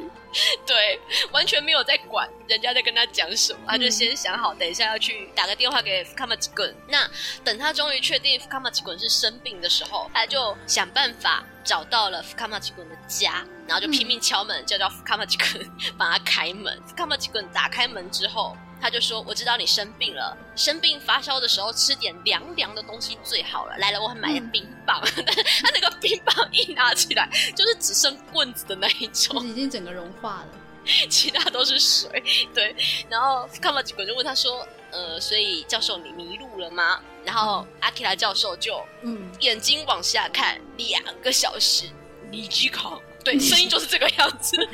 [0.67, 0.99] 对，
[1.31, 6.75] 完全没有在管人家在跟他讲什么，他就先想好，等一下要去打个电话给福卡马吉滚。
[6.89, 7.07] 那
[7.45, 16.81] 等他终于确定福卡马吉滚是生病的时候，他就想办法找到了福卡马吉滚的家，然后就拼命敲门，叫叫福卡马吉滚帮他开门。
[16.87, 18.57] 福卡马吉滚打开门之后。
[18.83, 23.77] 他就说：“我知道你生病了，生病发烧的时候吃点凉凉的东西最好了。
[23.79, 30.49] 来了，我还买了冰棒， 但是他那个冰棒一拿起来，就是只剩棍子的那一就种，已经整个融化了。
[31.09, 32.11] 其他都是水。
[32.53, 32.75] 对，
[33.09, 41.89] 然后看马吉滚就问他说：‘呃，所以教授你迷路了吗？’然后阿基拉教授就嗯，眼睛往下看两个小时，
[42.33, 43.01] 你居考。
[43.25, 44.57] 对，声音就是这个样子，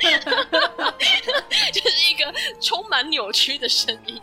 [1.72, 4.20] 就是一个充满扭曲的声音。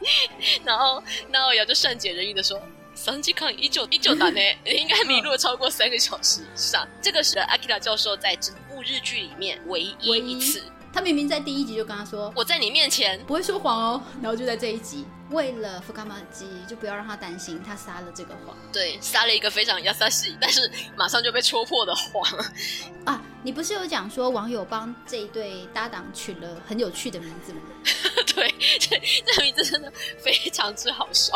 [0.63, 2.61] 然后，然后也就善解人意的说
[2.95, 10.63] ：“三级抗一九一九单呢，应该迷路了超过三个小时以上。”这个是阿基拉教授在整部日剧里面唯一一次，
[10.93, 13.19] 他明明在第一集就跟他说我在你面前。
[13.25, 22.23] 不会说谎哦，然后就在这一集，为了福卡玛基，就不要让他担心，他撒了这个谎对撒了一个非常亚萨西，但是马上就被戳破的谎。
[23.05, 23.21] 啊！
[23.43, 27.61] 你不是有讲说网友帮这一对搭档取了很有趣的名字吗？
[28.35, 31.33] 对，这这名字真的非常之好笑。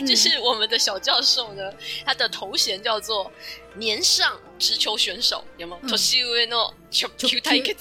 [0.00, 1.62] 嗯就是我们的小教授呢，
[2.06, 3.30] 他的头衔叫做
[3.74, 5.81] 年上直球选手，有没有？
[5.83, 7.75] 嗯年上の球球対決。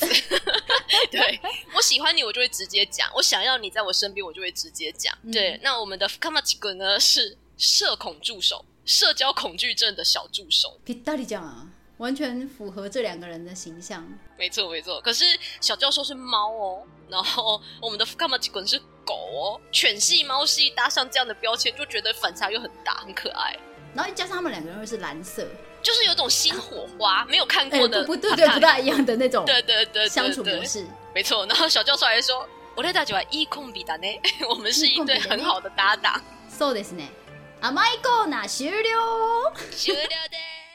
[1.11, 1.41] 对
[1.75, 5.17] 我喜欢你，我就会直接讲；我想要你在我身边，我就会直接讲。
[5.23, 10.79] 嗯对，那我们的 Kamachi 呢是社恐助手，社交恐惧症的小助手。
[10.85, 11.69] ぴったりじゃん，
[11.99, 14.07] 完全符合这两个人的形象。
[14.37, 15.25] 没错没错，可是
[15.61, 23.57] 小教授是猫哦，然后我们的 Kamachi 滚是狗哦，犬系猫系搭上这样的标签，就觉得反差又很大，很可爱。
[23.95, 25.47] 然后加上他们两个人又是蓝色，
[25.89, 30.87] 就是有种新火花，没有看哎、过的、不不对对，不大一样的那种对对对对相处对模式。
[31.15, 31.45] 没错。
[31.47, 34.07] 然后小教授还说：“我对大家一空比达呢，
[34.49, 36.21] 我们是一对很好的搭档。
[36.51, 37.09] そうですね。
[37.61, 39.53] 甘いコーナー終了。
[39.71, 40.68] 終了です。